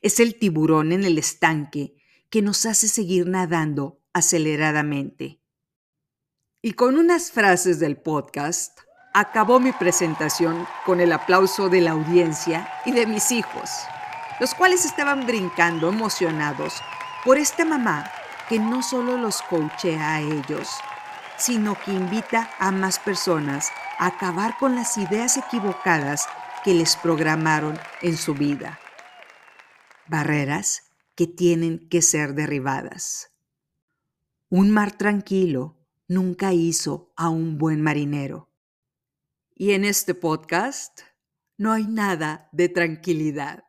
[0.00, 1.96] es el tiburón en el estanque
[2.30, 5.42] que nos hace seguir nadando aceleradamente.
[6.62, 8.80] Y con unas frases del podcast,
[9.12, 13.70] acabó mi presentación con el aplauso de la audiencia y de mis hijos
[14.40, 16.82] los cuales estaban brincando emocionados
[17.24, 18.10] por esta mamá
[18.48, 20.68] que no solo los coachea a ellos,
[21.36, 26.26] sino que invita a más personas a acabar con las ideas equivocadas
[26.64, 28.80] que les programaron en su vida.
[30.06, 33.30] Barreras que tienen que ser derribadas.
[34.48, 35.76] Un mar tranquilo
[36.08, 38.49] nunca hizo a un buen marinero.
[39.62, 41.02] Y en este podcast
[41.58, 43.64] no hay nada de tranquilidad.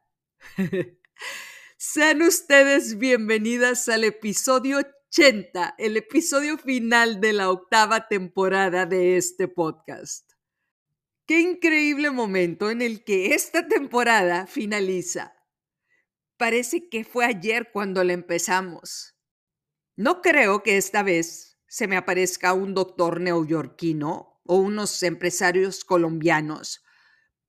[1.78, 4.78] Sean ustedes bienvenidas al episodio
[5.10, 10.32] 80, el episodio final de la octava temporada de este podcast.
[11.26, 15.34] Qué increíble momento en el que esta temporada finaliza.
[16.38, 19.18] Parece que fue ayer cuando la empezamos.
[19.98, 26.84] No creo que esta vez se me aparezca un doctor neoyorquino o unos empresarios colombianos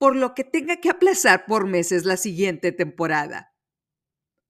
[0.02, 3.54] por lo que tenga que aplazar por meses la siguiente temporada.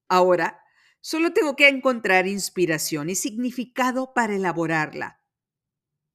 [0.09, 0.63] Ahora,
[0.99, 5.21] solo tengo que encontrar inspiración y significado para elaborarla.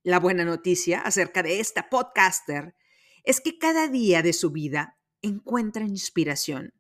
[0.03, 2.75] La buena noticia acerca de esta podcaster
[3.23, 6.75] es que cada día de su vida encuentra inspiración.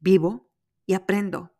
[0.00, 0.52] Vivo
[0.84, 1.56] y aprendo.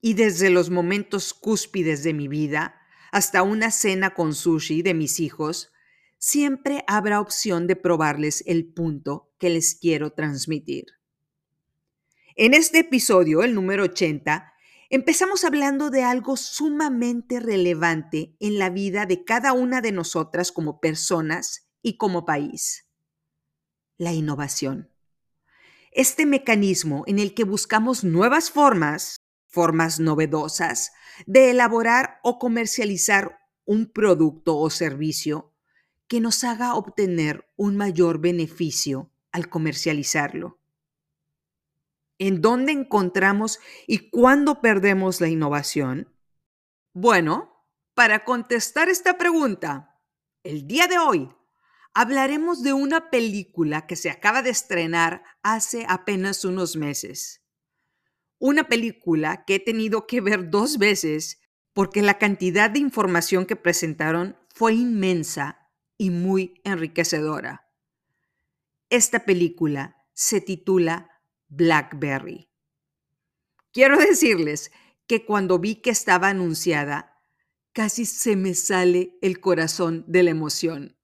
[0.00, 2.80] Y desde los momentos cúspides de mi vida
[3.10, 5.72] hasta una cena con sushi de mis hijos,
[6.18, 10.86] siempre habrá opción de probarles el punto que les quiero transmitir.
[12.34, 14.52] En este episodio, el número 80,
[14.90, 20.80] empezamos hablando de algo sumamente relevante en la vida de cada una de nosotras como
[20.80, 22.88] personas y como país.
[23.96, 24.90] La innovación.
[25.90, 29.16] Este mecanismo en el que buscamos nuevas formas,
[29.46, 30.92] formas novedosas,
[31.26, 35.54] de elaborar o comercializar un producto o servicio
[36.08, 40.58] que nos haga obtener un mayor beneficio al comercializarlo.
[42.18, 46.12] ¿En dónde encontramos y cuándo perdemos la innovación?
[46.92, 50.00] Bueno, para contestar esta pregunta,
[50.42, 51.30] el día de hoy
[51.94, 57.44] hablaremos de una película que se acaba de estrenar hace apenas unos meses.
[58.38, 61.40] Una película que he tenido que ver dos veces
[61.72, 65.57] porque la cantidad de información que presentaron fue inmensa
[65.98, 67.68] y muy enriquecedora.
[68.88, 71.10] Esta película se titula
[71.48, 72.48] Blackberry.
[73.72, 74.70] Quiero decirles
[75.06, 77.22] que cuando vi que estaba anunciada,
[77.72, 80.96] casi se me sale el corazón de la emoción.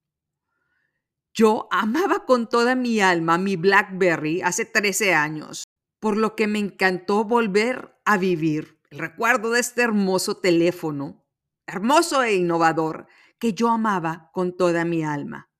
[1.34, 5.64] Yo amaba con toda mi alma mi Blackberry hace 13 años,
[5.98, 11.26] por lo que me encantó volver a vivir el recuerdo de este hermoso teléfono,
[11.66, 13.08] hermoso e innovador,
[13.44, 15.50] que yo amaba con toda mi alma.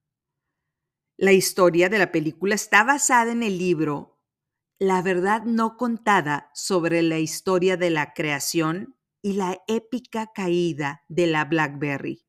[1.19, 4.23] La historia de la película está basada en el libro
[4.79, 11.27] La verdad no contada sobre la historia de la creación y la épica caída de
[11.27, 12.25] la BlackBerry.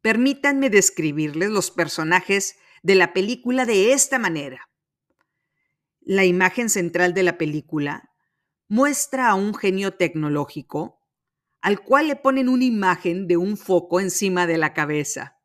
[0.00, 4.70] Permítanme describirles los personajes de la película de esta manera.
[6.00, 8.10] La imagen central de la película
[8.66, 10.99] muestra a un genio tecnológico
[11.60, 15.40] al cual le ponen una imagen de un foco encima de la cabeza.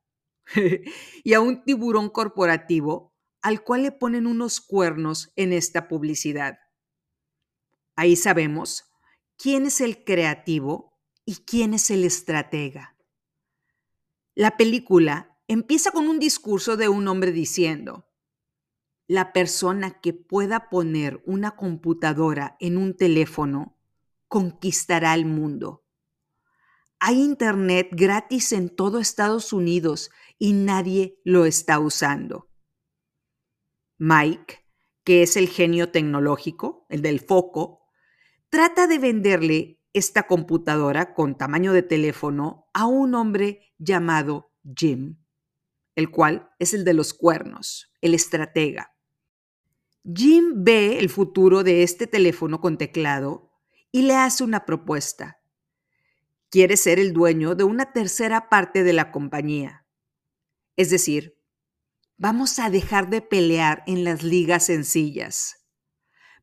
[1.23, 6.57] y a un tiburón corporativo al cual le ponen unos cuernos en esta publicidad.
[7.95, 8.91] Ahí sabemos
[9.37, 12.97] quién es el creativo y quién es el estratega.
[14.33, 18.09] La película empieza con un discurso de un hombre diciendo,
[19.07, 23.77] la persona que pueda poner una computadora en un teléfono
[24.27, 25.84] conquistará el mundo.
[26.99, 32.49] Hay internet gratis en todo Estados Unidos y nadie lo está usando.
[33.97, 34.65] Mike,
[35.03, 37.81] que es el genio tecnológico, el del foco,
[38.49, 45.17] trata de venderle esta computadora con tamaño de teléfono a un hombre llamado Jim,
[45.95, 48.93] el cual es el de los cuernos, el estratega.
[50.03, 53.51] Jim ve el futuro de este teléfono con teclado
[53.91, 55.39] y le hace una propuesta.
[56.55, 59.85] Quiere ser el dueño de una tercera parte de la compañía.
[60.77, 61.37] Es decir,
[62.15, 65.67] vamos a dejar de pelear en las ligas sencillas.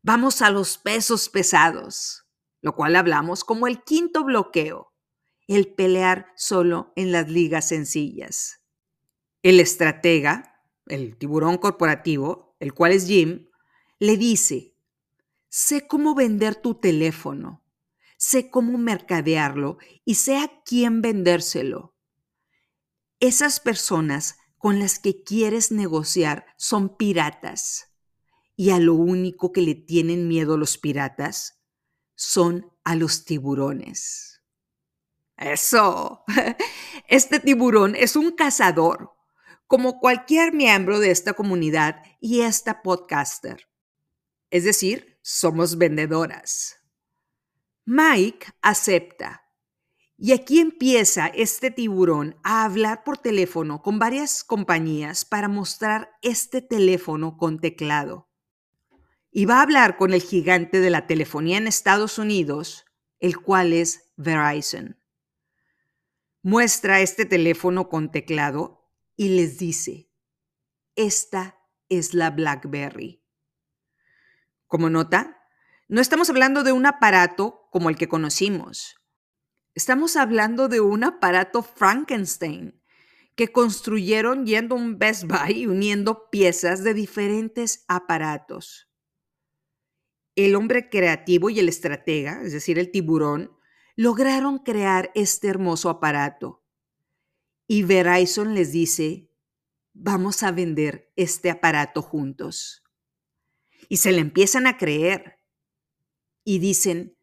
[0.02, 2.26] Vamos a los pesos pesados,
[2.60, 4.92] lo cual hablamos como el quinto bloqueo,
[5.48, 8.60] el pelear solo en las ligas sencillas.
[9.42, 13.48] El estratega, el tiburón corporativo, el cual es Jim,
[13.98, 14.76] le dice,
[15.48, 17.61] sé cómo vender tu teléfono,
[18.22, 21.96] sé cómo mercadearlo y sé a quién vendérselo.
[23.18, 27.88] Esas personas con las que quieres negociar son piratas
[28.54, 31.64] y a lo único que le tienen miedo los piratas
[32.14, 34.40] son a los tiburones.
[35.36, 36.22] Eso.
[37.08, 39.10] Este tiburón es un cazador,
[39.66, 43.68] como cualquier miembro de esta comunidad y esta podcaster.
[44.50, 46.81] Es decir, somos vendedoras.
[47.84, 49.42] Mike acepta.
[50.16, 56.62] Y aquí empieza este tiburón a hablar por teléfono con varias compañías para mostrar este
[56.62, 58.30] teléfono con teclado.
[59.32, 62.84] Y va a hablar con el gigante de la telefonía en Estados Unidos,
[63.18, 64.96] el cual es Verizon.
[66.42, 70.08] Muestra este teléfono con teclado y les dice,
[70.94, 71.58] esta
[71.88, 73.24] es la BlackBerry.
[74.68, 75.48] Como nota,
[75.88, 78.96] no estamos hablando de un aparato como el que conocimos.
[79.74, 82.78] Estamos hablando de un aparato Frankenstein
[83.34, 88.90] que construyeron yendo un Best Buy uniendo piezas de diferentes aparatos.
[90.36, 93.56] El hombre creativo y el estratega, es decir, el tiburón,
[93.96, 96.62] lograron crear este hermoso aparato.
[97.66, 99.30] Y Verizon les dice,
[99.94, 102.84] vamos a vender este aparato juntos
[103.88, 105.38] y se le empiezan a creer.
[106.44, 107.16] Y dicen,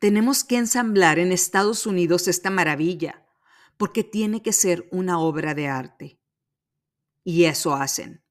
[0.00, 3.26] tenemos que ensamblar en Estados Unidos esta maravilla,
[3.76, 6.20] porque tiene que ser una obra de arte.
[7.24, 8.22] Y eso hacen.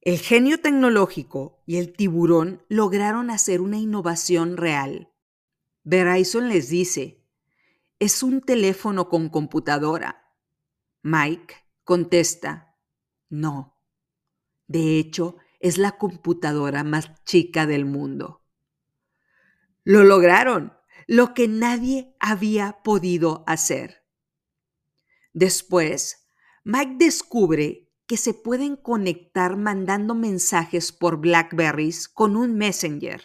[0.00, 5.12] El genio tecnológico y el tiburón lograron hacer una innovación real.
[5.82, 7.24] Verizon les dice,
[7.98, 10.32] es un teléfono con computadora.
[11.02, 12.76] Mike contesta,
[13.28, 13.80] no.
[14.68, 18.45] De hecho, es la computadora más chica del mundo.
[19.88, 20.76] Lo lograron,
[21.06, 24.02] lo que nadie había podido hacer.
[25.32, 26.26] Después,
[26.64, 33.22] Mike descubre que se pueden conectar mandando mensajes por Blackberries con un Messenger,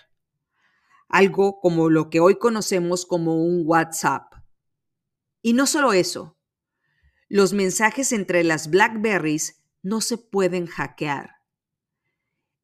[1.10, 4.32] algo como lo que hoy conocemos como un WhatsApp.
[5.42, 6.38] Y no solo eso,
[7.28, 11.41] los mensajes entre las Blackberries no se pueden hackear.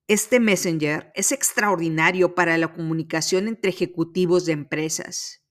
[0.08, 5.44] Este Messenger es extraordinario para la comunicación entre ejecutivos de empresas.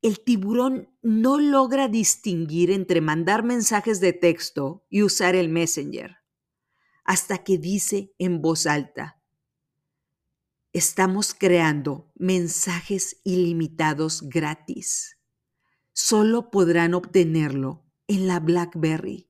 [0.00, 6.16] El tiburón no logra distinguir entre mandar mensajes de texto y usar el Messenger,
[7.04, 9.20] hasta que dice en voz alta,
[10.72, 15.18] estamos creando mensajes ilimitados gratis.
[15.92, 19.28] Solo podrán obtenerlo en la BlackBerry.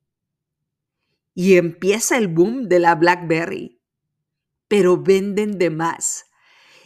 [1.34, 3.81] Y empieza el boom de la BlackBerry
[4.72, 6.30] pero venden de más.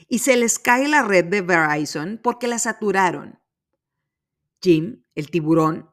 [0.09, 3.39] Y se les cae la red de Verizon porque la saturaron.
[4.61, 5.89] Jim, el tiburón,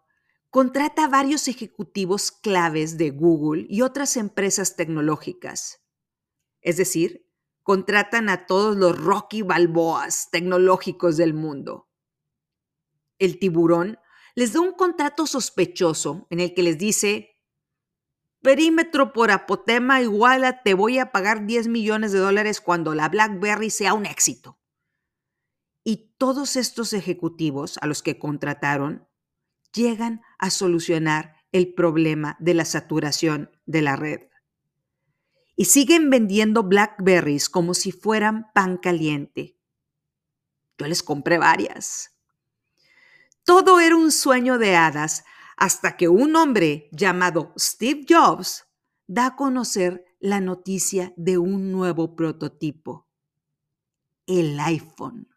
[0.49, 5.85] contrata a varios ejecutivos claves de Google y otras empresas tecnológicas.
[6.61, 7.29] Es decir,
[7.61, 11.91] contratan a todos los Rocky Balboas tecnológicos del mundo.
[13.19, 13.99] El tiburón
[14.33, 17.32] les da un contrato sospechoso en el que les dice,
[18.43, 23.07] Perímetro por apotema igual a te voy a pagar 10 millones de dólares cuando la
[23.07, 24.59] BlackBerry sea un éxito.
[25.85, 29.07] Y todos estos ejecutivos a los que contrataron
[29.73, 34.27] llegan a solucionar el problema de la saturación de la red.
[35.55, 39.57] Y siguen vendiendo Blackberries como si fueran pan caliente.
[40.77, 42.11] Yo les compré varias.
[43.45, 45.23] Todo era un sueño de hadas
[45.63, 48.65] hasta que un hombre llamado Steve Jobs
[49.07, 53.07] da a conocer la noticia de un nuevo prototipo,
[54.27, 55.29] el iPhone.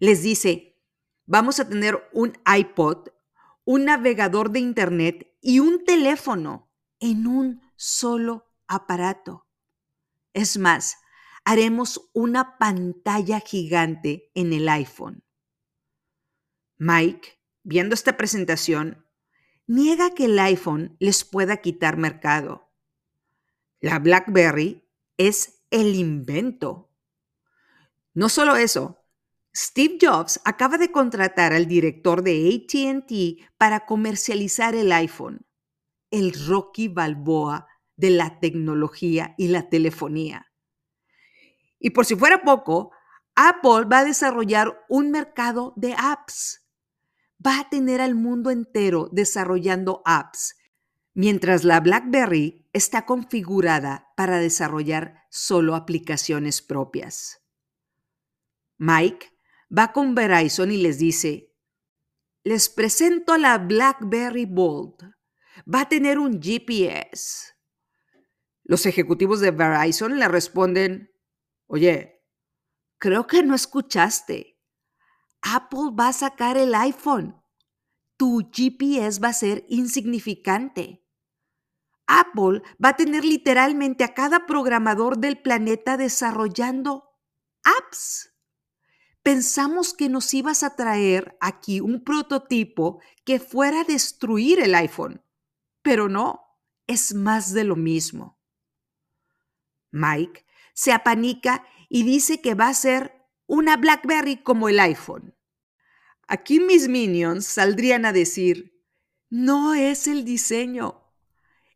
[0.00, 0.82] Les dice,
[1.26, 3.10] vamos a tener un iPod,
[3.64, 6.68] un navegador de Internet y un teléfono
[6.98, 9.46] en un solo aparato.
[10.32, 10.96] Es más,
[11.44, 15.22] haremos una pantalla gigante en el iPhone.
[16.78, 19.06] Mike, viendo esta presentación,
[19.70, 22.68] niega que el iPhone les pueda quitar mercado.
[23.78, 24.84] La BlackBerry
[25.16, 26.90] es el invento.
[28.12, 29.04] No solo eso,
[29.54, 35.46] Steve Jobs acaba de contratar al director de ATT para comercializar el iPhone,
[36.10, 40.50] el Rocky Balboa de la tecnología y la telefonía.
[41.78, 42.90] Y por si fuera poco,
[43.36, 46.66] Apple va a desarrollar un mercado de apps.
[47.44, 50.56] Va a tener al mundo entero desarrollando apps,
[51.14, 57.42] mientras la BlackBerry está configurada para desarrollar solo aplicaciones propias.
[58.78, 59.26] Mike
[59.76, 61.50] va con Verizon y les dice,
[62.42, 65.14] les presento la BlackBerry Bold.
[65.72, 67.52] Va a tener un GPS.
[68.64, 71.10] Los ejecutivos de Verizon le responden,
[71.66, 72.22] oye,
[72.98, 74.59] creo que no escuchaste.
[75.42, 77.42] Apple va a sacar el iPhone.
[78.16, 81.04] Tu GPS va a ser insignificante.
[82.06, 87.16] Apple va a tener literalmente a cada programador del planeta desarrollando
[87.62, 88.34] apps.
[89.22, 95.22] Pensamos que nos ibas a traer aquí un prototipo que fuera a destruir el iPhone,
[95.82, 96.40] pero no,
[96.86, 98.40] es más de lo mismo.
[99.92, 103.19] Mike se apanica y dice que va a ser
[103.50, 105.34] una BlackBerry como el iPhone.
[106.28, 108.80] Aquí mis minions saldrían a decir,
[109.28, 111.02] no es el diseño,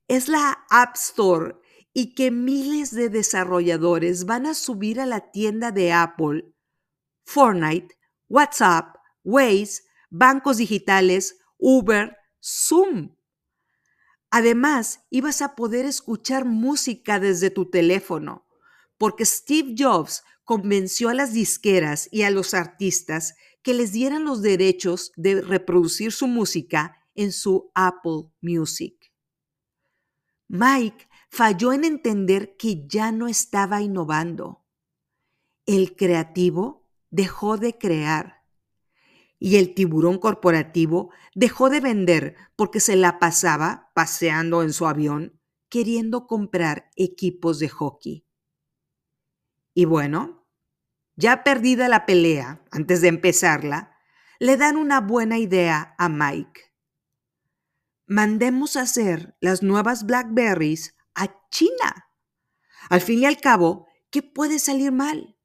[0.06, 1.56] es la App Store
[1.92, 6.54] y que miles de desarrolladores van a subir a la tienda de Apple,
[7.24, 7.98] Fortnite,
[8.28, 8.94] WhatsApp,
[9.24, 13.16] Waze, bancos digitales, Uber, Zoom.
[14.30, 18.46] Además, ibas a poder escuchar música desde tu teléfono,
[18.96, 24.42] porque Steve Jobs convenció a las disqueras y a los artistas que les dieran los
[24.42, 29.12] derechos de reproducir su música en su Apple Music.
[30.48, 34.64] Mike falló en entender que ya no estaba innovando.
[35.66, 38.44] El creativo dejó de crear
[39.38, 45.40] y el tiburón corporativo dejó de vender porque se la pasaba paseando en su avión
[45.68, 48.23] queriendo comprar equipos de hockey.
[49.74, 50.46] Y bueno,
[51.16, 53.98] ya perdida la pelea antes de empezarla,
[54.38, 56.72] le dan una buena idea a Mike.
[58.06, 62.08] Mandemos hacer las nuevas Blackberries a China.
[62.90, 65.38] Al fin y al cabo, ¿qué puede salir mal?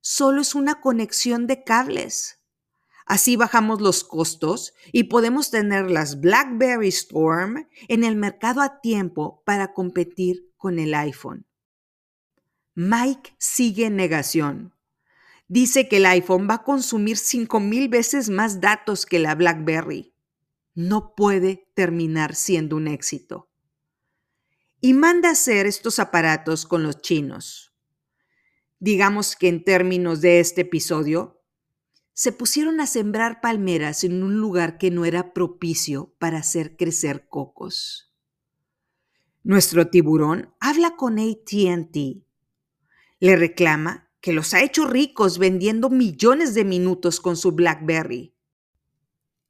[0.00, 2.40] Solo es una conexión de cables.
[3.04, 9.42] Así bajamos los costos y podemos tener las BlackBerry Storm en el mercado a tiempo
[9.44, 11.49] para competir con el iPhone.
[12.74, 14.74] Mike sigue en negación.
[15.48, 20.14] Dice que el iPhone va a consumir 5,000 veces más datos que la BlackBerry.
[20.74, 23.50] No puede terminar siendo un éxito.
[24.80, 27.74] Y manda hacer estos aparatos con los chinos.
[28.78, 31.42] Digamos que en términos de este episodio,
[32.12, 37.28] se pusieron a sembrar palmeras en un lugar que no era propicio para hacer crecer
[37.28, 38.14] cocos.
[39.42, 42.29] Nuestro tiburón habla con ATT.
[43.20, 48.34] Le reclama que los ha hecho ricos vendiendo millones de minutos con su BlackBerry.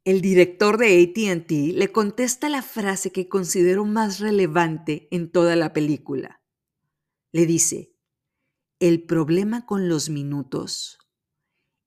[0.05, 5.73] El director de ATT le contesta la frase que considero más relevante en toda la
[5.73, 6.43] película.
[7.33, 7.95] Le dice,
[8.81, 10.99] el problema con los minutos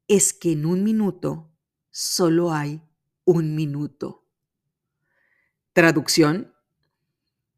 [0.08, 1.52] es que en un minuto
[1.90, 2.82] solo hay
[3.26, 4.28] un minuto.
[5.74, 6.53] Traducción.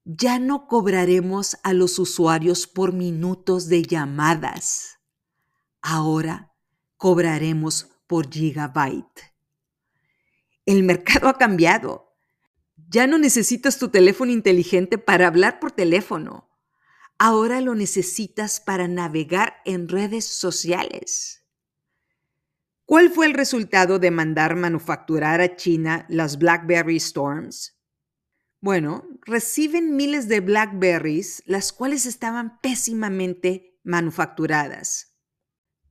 [0.08, 5.00] Ya no cobraremos a los usuarios por minutos de llamadas.
[5.82, 6.54] Ahora
[6.96, 9.34] cobraremos por gigabyte.
[10.68, 12.14] El mercado ha cambiado.
[12.88, 16.52] Ya no necesitas tu teléfono inteligente para hablar por teléfono.
[17.18, 21.48] Ahora lo necesitas para navegar en redes sociales.
[22.86, 27.75] ¿Cuál fue el resultado de mandar manufacturar a China las BlackBerry Storms?
[28.66, 35.20] Bueno, reciben miles de Blackberries, las cuales estaban pésimamente manufacturadas.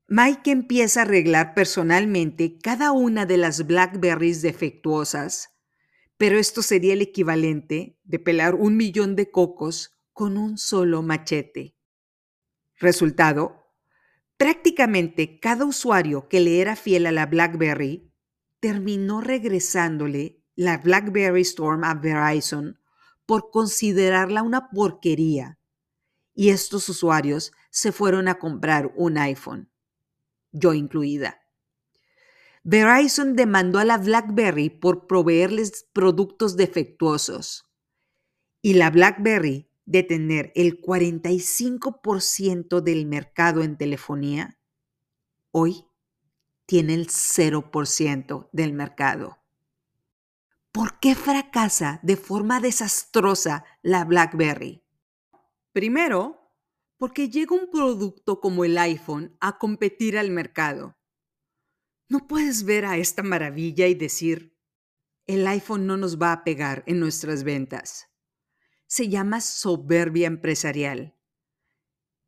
[0.08, 5.50] Mike empieza a arreglar personalmente cada una de las Blackberries defectuosas,
[6.16, 11.76] pero esto sería el equivalente de pelar un millón de cocos con un solo machete.
[12.80, 13.70] Resultado,
[14.36, 18.12] Prácticamente cada usuario que le era fiel a la BlackBerry
[18.58, 22.78] terminó regresándole la BlackBerry Storm a Verizon
[23.26, 25.58] por considerarla una porquería.
[26.34, 29.70] Y estos usuarios se fueron a comprar un iPhone,
[30.52, 31.40] yo incluida.
[32.62, 37.66] Verizon demandó a la BlackBerry por proveerles productos defectuosos.
[38.62, 44.58] Y la BlackBerry de tener el 45% del mercado en telefonía,
[45.50, 45.84] hoy
[46.66, 49.43] tiene el 0% del mercado.
[50.74, 54.84] ¿Por qué fracasa de forma desastrosa la BlackBerry?
[55.72, 56.50] Primero,
[56.98, 60.98] porque llega un producto como el iPhone a competir al mercado.
[62.10, 64.58] No puedes ver a esta maravilla y decir,
[65.26, 68.10] el iPhone no nos va a pegar en nuestras ventas
[68.86, 71.16] se llama soberbia empresarial.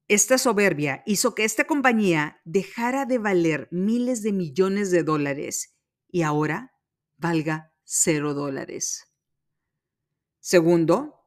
[0.08, 5.78] Esta soberbia hizo que esta compañía dejara de valer miles de millones de dólares
[6.08, 6.72] y ahora
[7.16, 9.06] valga cero dólares.
[10.40, 11.24] Segundo,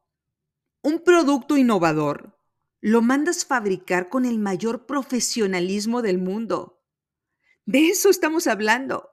[0.82, 2.38] un producto innovador
[2.82, 6.82] lo mandas fabricar con el mayor profesionalismo del mundo.
[7.64, 9.10] De eso estamos hablando.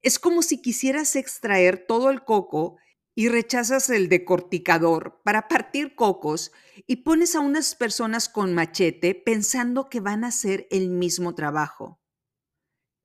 [0.00, 2.78] Es como si quisieras extraer todo el coco
[3.16, 6.52] y rechazas el decorticador para partir cocos
[6.86, 12.00] y pones a unas personas con machete pensando que van a hacer el mismo trabajo.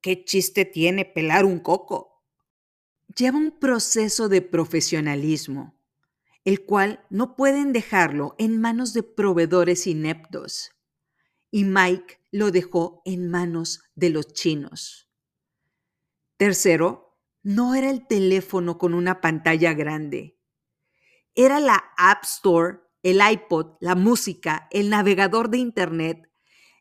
[0.00, 2.09] ¿Qué chiste tiene pelar un coco?
[3.16, 5.74] Lleva un proceso de profesionalismo,
[6.44, 10.70] el cual no pueden dejarlo en manos de proveedores ineptos.
[11.50, 15.08] Y Mike lo dejó en manos de los chinos.
[16.36, 20.38] Tercero, no era el teléfono con una pantalla grande.
[21.34, 26.30] Era la App Store, el iPod, la música, el navegador de Internet.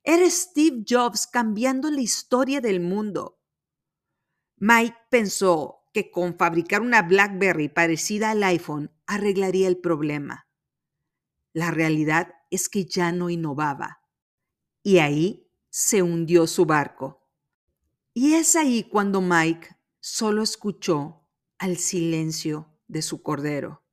[0.04, 3.40] Era Steve Jobs cambiando la historia del mundo.
[4.58, 10.48] Mike pensó que con fabricar una BlackBerry parecida al iPhone arreglaría el problema.
[11.52, 14.02] La realidad es que ya no innovaba.
[14.82, 17.28] Y ahí se hundió su barco.
[18.14, 21.28] Y es ahí cuando Mike solo escuchó
[21.58, 23.84] al silencio de su cordero.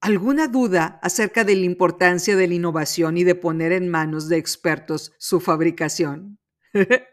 [0.00, 4.38] ¿Alguna duda acerca de la importancia de la innovación y de poner en manos de
[4.38, 6.40] expertos su fabricación?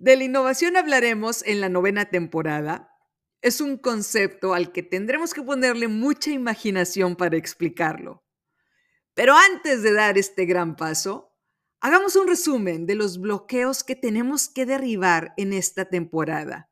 [0.00, 2.92] de la innovación hablaremos en la novena temporada.
[3.40, 8.24] Es un concepto al que tendremos que ponerle mucha imaginación para explicarlo.
[9.14, 11.30] Pero antes de dar este gran paso,
[11.82, 16.70] Hagamos un resumen de los bloqueos que tenemos que derribar en esta temporada.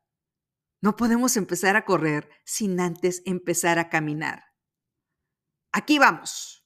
[0.81, 4.43] No podemos empezar a correr sin antes empezar a caminar.
[5.71, 6.63] Aquí vamos.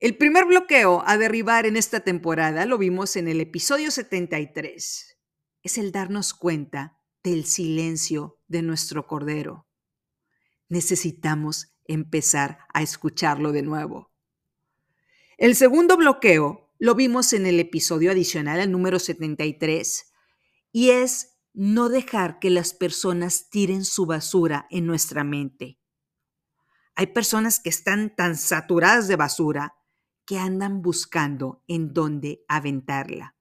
[0.00, 5.15] El primer bloqueo a derribar en esta temporada lo vimos en el episodio 73.
[5.66, 9.66] Es el darnos cuenta del silencio de nuestro cordero.
[10.68, 14.12] Necesitamos empezar a escucharlo de nuevo.
[15.38, 20.12] El segundo bloqueo lo vimos en el episodio adicional al número 73,
[20.70, 25.80] y es no dejar que las personas tiren su basura en nuestra mente.
[26.94, 29.74] Hay personas que están tan saturadas de basura
[30.26, 33.35] que andan buscando en dónde aventarla.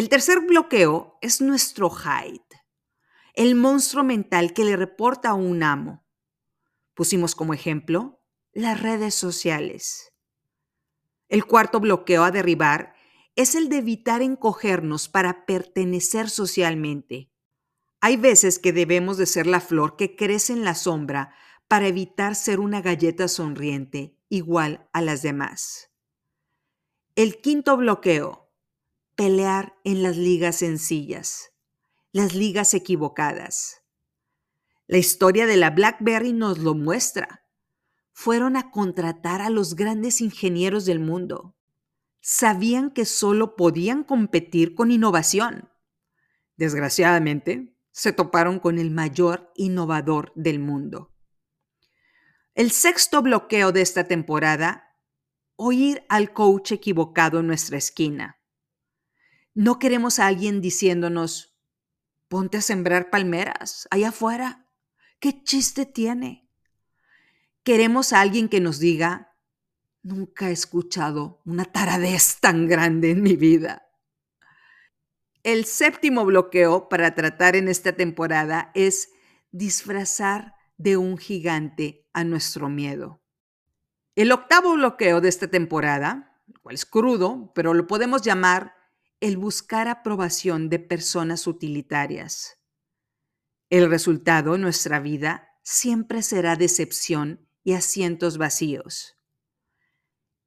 [0.00, 2.64] El tercer bloqueo es nuestro hide,
[3.34, 6.06] el monstruo mental que le reporta a un amo.
[6.94, 8.22] Pusimos como ejemplo
[8.54, 10.14] las redes sociales.
[11.28, 12.94] El cuarto bloqueo a derribar
[13.36, 17.30] es el de evitar encogernos para pertenecer socialmente.
[18.00, 21.34] Hay veces que debemos de ser la flor que crece en la sombra
[21.68, 25.90] para evitar ser una galleta sonriente igual a las demás.
[27.16, 28.49] El quinto bloqueo,
[29.20, 31.52] pelear en las ligas sencillas,
[32.10, 33.82] las ligas equivocadas.
[34.86, 37.44] La historia de la BlackBerry nos lo muestra
[38.12, 41.54] fueron a contratar a los grandes ingenieros del mundo.
[42.22, 45.68] Sabían que solo podían competir con innovación.
[46.56, 51.14] Desgraciadamente, se toparon con el mayor innovador del mundo.
[52.54, 54.96] El sexto bloqueo de esta temporada,
[55.56, 58.39] oír al coach equivocado en nuestra esquina.
[59.54, 61.56] No queremos a alguien diciéndonos,
[62.28, 64.66] ponte a sembrar palmeras allá afuera.
[65.18, 66.48] ¿Qué chiste tiene?
[67.64, 69.36] Queremos a alguien que nos diga,
[70.02, 73.88] nunca he escuchado una taradez tan grande en mi vida.
[75.42, 79.10] El séptimo bloqueo para tratar en esta temporada es
[79.50, 83.20] disfrazar de un gigante a nuestro miedo.
[84.14, 88.79] El octavo bloqueo de esta temporada, cual es crudo, pero lo podemos llamar
[89.20, 92.58] el buscar aprobación de personas utilitarias.
[93.68, 99.18] El resultado en nuestra vida siempre será decepción y asientos vacíos.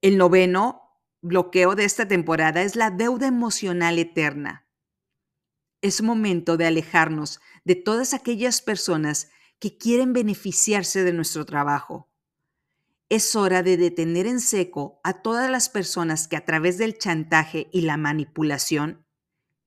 [0.01, 0.81] El noveno
[1.21, 4.67] bloqueo de esta temporada es la deuda emocional eterna.
[5.81, 12.12] Es momento de alejarnos de todas aquellas personas que quieren beneficiarse de nuestro trabajo.
[13.13, 17.69] Es hora de detener en seco a todas las personas que a través del chantaje
[17.71, 19.05] y la manipulación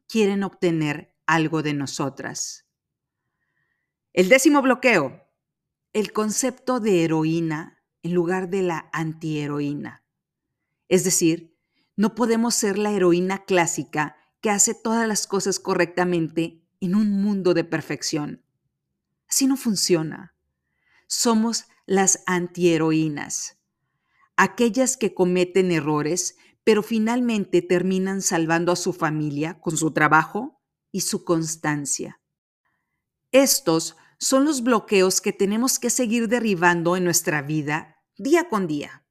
[0.09, 2.66] quieren obtener algo de nosotras.
[4.12, 5.30] El décimo bloqueo,
[5.92, 10.05] el concepto de heroína en lugar de la antiheroína.
[10.88, 11.57] Es decir,
[11.94, 17.55] no podemos ser la heroína clásica que hace todas las cosas correctamente en un mundo
[17.55, 18.44] de perfección.
[19.28, 20.34] Así no funciona.
[21.07, 23.59] Somos las antiheroínas,
[24.37, 30.61] aquellas que cometen errores, pero finalmente terminan salvando a su familia con su trabajo
[30.91, 32.20] y su constancia.
[33.30, 39.05] Estos son los bloqueos que tenemos que seguir derribando en nuestra vida día con día.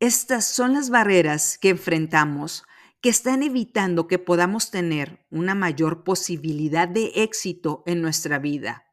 [0.00, 2.64] Estas son las barreras que enfrentamos
[3.00, 8.83] que están evitando que podamos tener una mayor posibilidad de éxito en nuestra vida.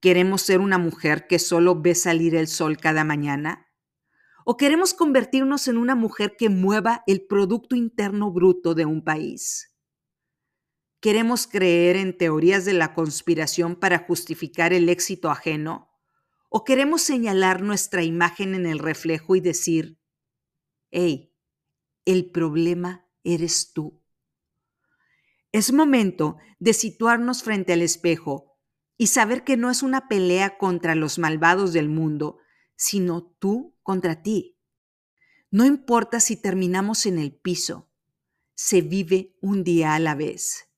[0.00, 3.68] ¿Queremos ser una mujer que solo ve salir el sol cada mañana?
[4.46, 9.76] ¿O queremos convertirnos en una mujer que mueva el Producto Interno Bruto de un país?
[11.00, 15.90] ¿Queremos creer en teorías de la conspiración para justificar el éxito ajeno?
[16.48, 20.00] ¿O queremos señalar nuestra imagen en el reflejo y decir,
[20.90, 21.36] hey,
[22.06, 24.02] el problema eres tú?
[25.52, 28.49] Es momento de situarnos frente al espejo
[29.00, 32.36] y saber que no es una pelea contra los malvados del mundo,
[32.76, 34.58] sino tú contra ti.
[35.50, 37.88] No importa si terminamos en el piso,
[38.54, 40.68] se vive un día a la vez.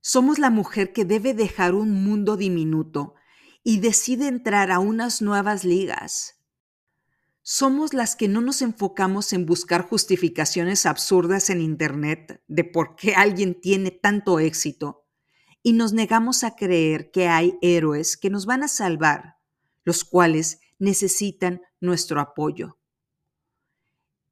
[0.00, 3.16] Somos la mujer que debe dejar un mundo diminuto
[3.64, 6.36] y decide entrar a unas nuevas ligas.
[7.42, 13.16] Somos las que no nos enfocamos en buscar justificaciones absurdas en Internet de por qué
[13.16, 14.99] alguien tiene tanto éxito
[15.62, 19.36] y nos negamos a creer que hay héroes que nos van a salvar,
[19.84, 22.78] los cuales necesitan nuestro apoyo.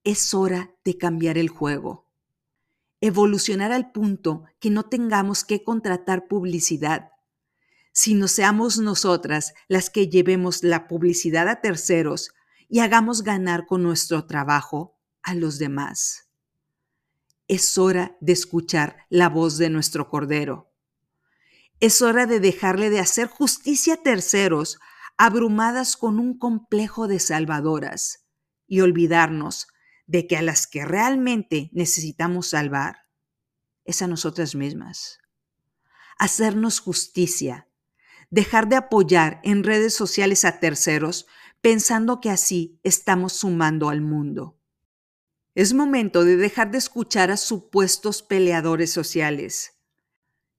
[0.05, 2.07] Es hora de cambiar el juego,
[3.01, 7.11] evolucionar al punto que no tengamos que contratar publicidad,
[7.93, 12.31] sino seamos nosotras las que llevemos la publicidad a terceros
[12.69, 16.31] y hagamos ganar con nuestro trabajo a los demás.
[17.49, 20.68] Es hora de escuchar la voz de nuestro Cordero
[21.81, 24.79] es hora de dejarle de hacer justicia a terceros,
[25.17, 28.27] abrumadas con un complejo de salvadoras,
[28.67, 29.69] y olvidarnos
[30.07, 33.07] de que a las que realmente necesitamos salvar
[33.85, 35.21] es a nosotras mismas.
[36.19, 37.69] Hacernos justicia,
[38.31, 41.27] dejar de apoyar en redes sociales a terceros
[41.61, 44.59] pensando que así estamos sumando al mundo.
[45.55, 49.78] Es momento de dejar de escuchar a supuestos peleadores sociales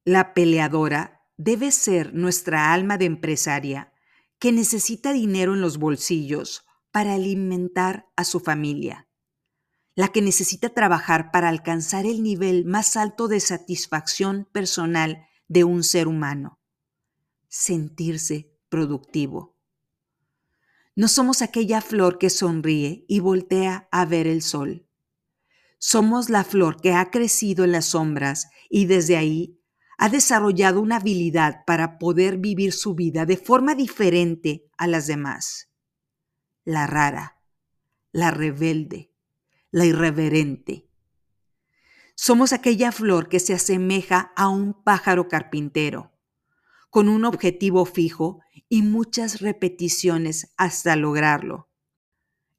[0.10, 3.94] la peleadora debe ser nuestra alma de empresaria
[4.40, 9.08] que necesita dinero en los bolsillos para alimentar a su familia,
[9.94, 15.84] la que necesita trabajar para alcanzar el nivel más alto de satisfacción personal de un
[15.84, 16.60] ser humano,
[17.48, 19.60] sentirse productivo.
[20.96, 24.88] No somos aquella flor que sonríe y voltea a ver el sol.
[25.78, 29.59] Somos la flor que ha crecido en las sombras y desde ahí
[30.02, 35.74] ha desarrollado una habilidad para poder vivir su vida de forma diferente a las demás.
[36.64, 37.42] La rara,
[38.14, 39.12] la rebelde,
[39.72, 40.88] la irreverente.
[42.16, 46.14] Somos aquella flor que se asemeja a un pájaro carpintero,
[46.90, 48.40] con un objetivo fijo
[48.70, 51.68] y muchas repeticiones hasta lograrlo.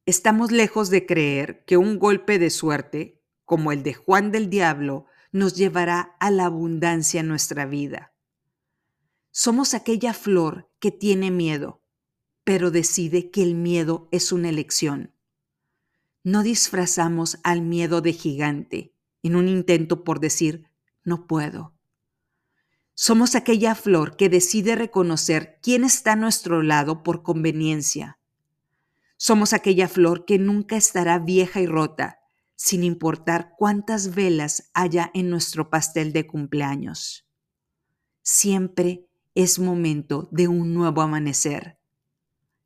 [0.04, 5.06] Estamos lejos de creer que un golpe de suerte, como el de Juan del Diablo,
[5.32, 8.12] nos llevará a la abundancia en nuestra vida.
[9.30, 11.82] Somos aquella flor que tiene miedo,
[12.44, 15.14] pero decide que el miedo es una elección.
[16.24, 20.68] No disfrazamos al miedo de gigante, en un intento por decir,
[21.04, 21.74] no puedo.
[22.94, 28.18] Somos aquella flor que decide reconocer quién está a nuestro lado por conveniencia.
[29.16, 32.19] Somos aquella flor que nunca estará vieja y rota,
[32.62, 37.26] sin importar cuántas velas haya en nuestro pastel de cumpleaños.
[38.20, 41.78] Siempre es momento de un nuevo amanecer.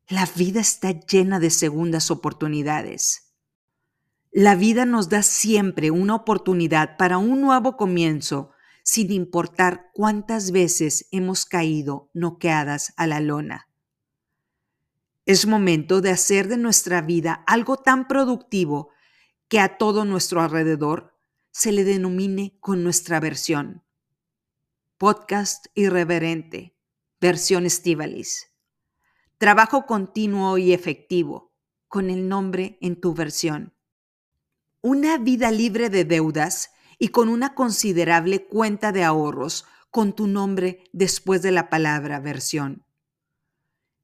[0.08, 3.36] La vida está llena de segundas oportunidades.
[4.32, 8.50] La vida nos da siempre una oportunidad para un nuevo comienzo,
[8.82, 13.68] sin importar cuántas veces hemos caído noqueadas a la lona.
[15.24, 18.90] Es momento de hacer de nuestra vida algo tan productivo
[19.48, 21.14] que a todo nuestro alrededor
[21.50, 23.84] se le denomine con nuestra versión.
[24.98, 26.76] Podcast irreverente,
[27.20, 28.50] versión Estivalis.
[29.38, 31.52] Trabajo continuo y efectivo,
[31.88, 33.74] con el nombre en tu versión.
[34.80, 40.84] Una vida libre de deudas y con una considerable cuenta de ahorros con tu nombre
[40.92, 42.84] después de la palabra versión.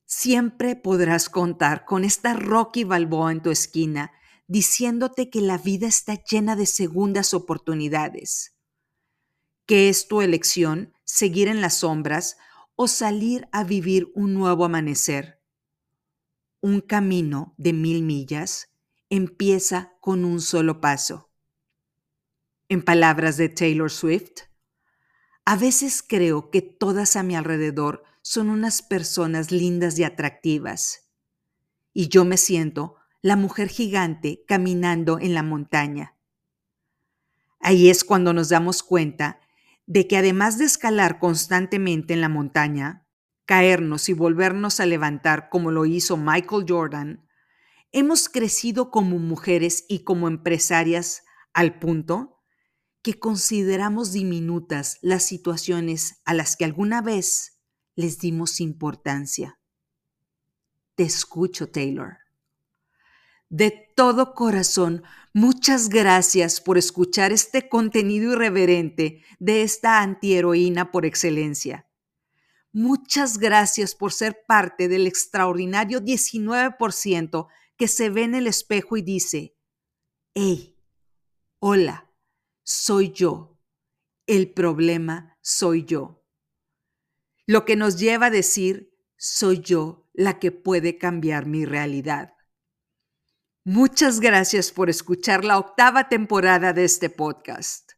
[0.06, 4.12] Siempre podrás contar con esta Rocky Balboa en tu esquina
[4.50, 8.56] diciéndote que la vida está llena de segundas oportunidades,
[9.64, 12.36] que es tu elección seguir en las sombras
[12.74, 15.40] o salir a vivir un nuevo amanecer.
[16.60, 18.74] Un camino de mil millas
[19.08, 21.30] empieza con un solo paso.
[22.68, 24.48] En palabras de Taylor Swift,
[25.44, 31.08] a veces creo que todas a mi alrededor son unas personas lindas y atractivas,
[31.92, 36.16] y yo me siento la mujer gigante caminando en la montaña.
[37.60, 39.40] Ahí es cuando nos damos cuenta
[39.86, 43.06] de que además de escalar constantemente en la montaña,
[43.44, 47.26] caernos y volvernos a levantar como lo hizo Michael Jordan,
[47.92, 52.38] Hemos crecido como mujeres y como empresarias al punto
[53.02, 57.60] que consideramos diminutas las situaciones a las que alguna vez
[57.96, 59.58] les dimos importancia.
[60.94, 62.18] Te escucho, Taylor.
[63.50, 65.02] De todo corazón,
[65.34, 71.90] muchas gracias por escuchar este contenido irreverente de esta antiheroína por excelencia.
[72.72, 79.02] Muchas gracias por ser parte del extraordinario 19% que se ve en el espejo y
[79.02, 79.56] dice,
[80.32, 80.76] hey,
[81.58, 82.08] hola,
[82.62, 83.58] soy yo.
[84.28, 86.24] El problema soy yo.
[87.46, 92.34] Lo que nos lleva a decir, soy yo la que puede cambiar mi realidad.
[93.72, 97.92] Muchas gracias por escuchar la octava temporada de este podcast.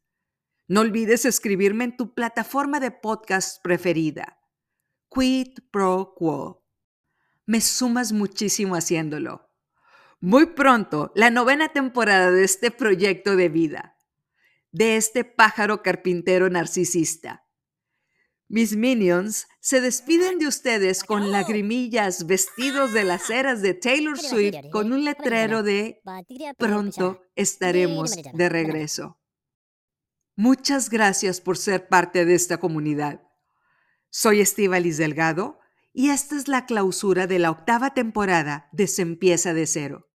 [0.68, 4.38] No olvides escribirme en tu plataforma de podcast preferida.
[5.08, 6.66] Quid pro quo.
[7.46, 9.48] Me sumas muchísimo haciéndolo.
[10.20, 13.96] Muy pronto, la novena temporada de este proyecto de vida,
[14.72, 17.41] de este pájaro carpintero narcisista.
[18.52, 24.68] Mis minions se despiden de ustedes con lagrimillas vestidos de las eras de Taylor Swift
[24.70, 26.02] con un letrero de
[26.58, 29.18] pronto estaremos de regreso.
[30.36, 33.22] Muchas gracias por ser parte de esta comunidad.
[34.10, 35.58] Soy Estivalis Delgado
[35.94, 40.10] y esta es la clausura de la octava temporada de Se empieza de cero.